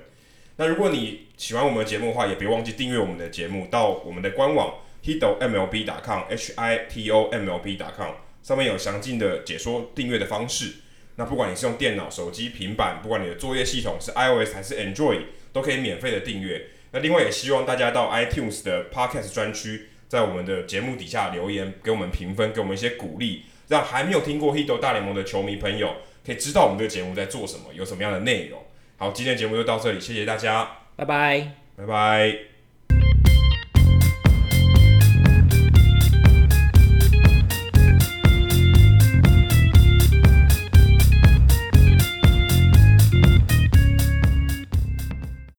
[0.57, 4.73] 那如果你喜欢我们的节目的话，也别忘记订阅我们的节目，到我们的官网
[5.05, 10.71] Hito MLB.com H I T O M L B.com 上面有详尽的解说订阅的方式。
[11.17, 15.21] 那不管你是用电脑、手机、平板，不管你的作业系统是 iOS 还是 Android。
[15.58, 16.68] 都可以免费的订阅。
[16.91, 25.95] 那另外也希望大家到 iTunes 的 Podcast 专区，在我们的节目底下留言，给我们评分，给我们一些鼓励，让还没有听过 Hito 大联盟的球迷朋友
[26.26, 28.64] 可以知道我们这个节目在做什么，有什么样的内容。
[28.97, 32.57] 好，今天的节目就到这里，谢谢大家，拜拜，拜拜。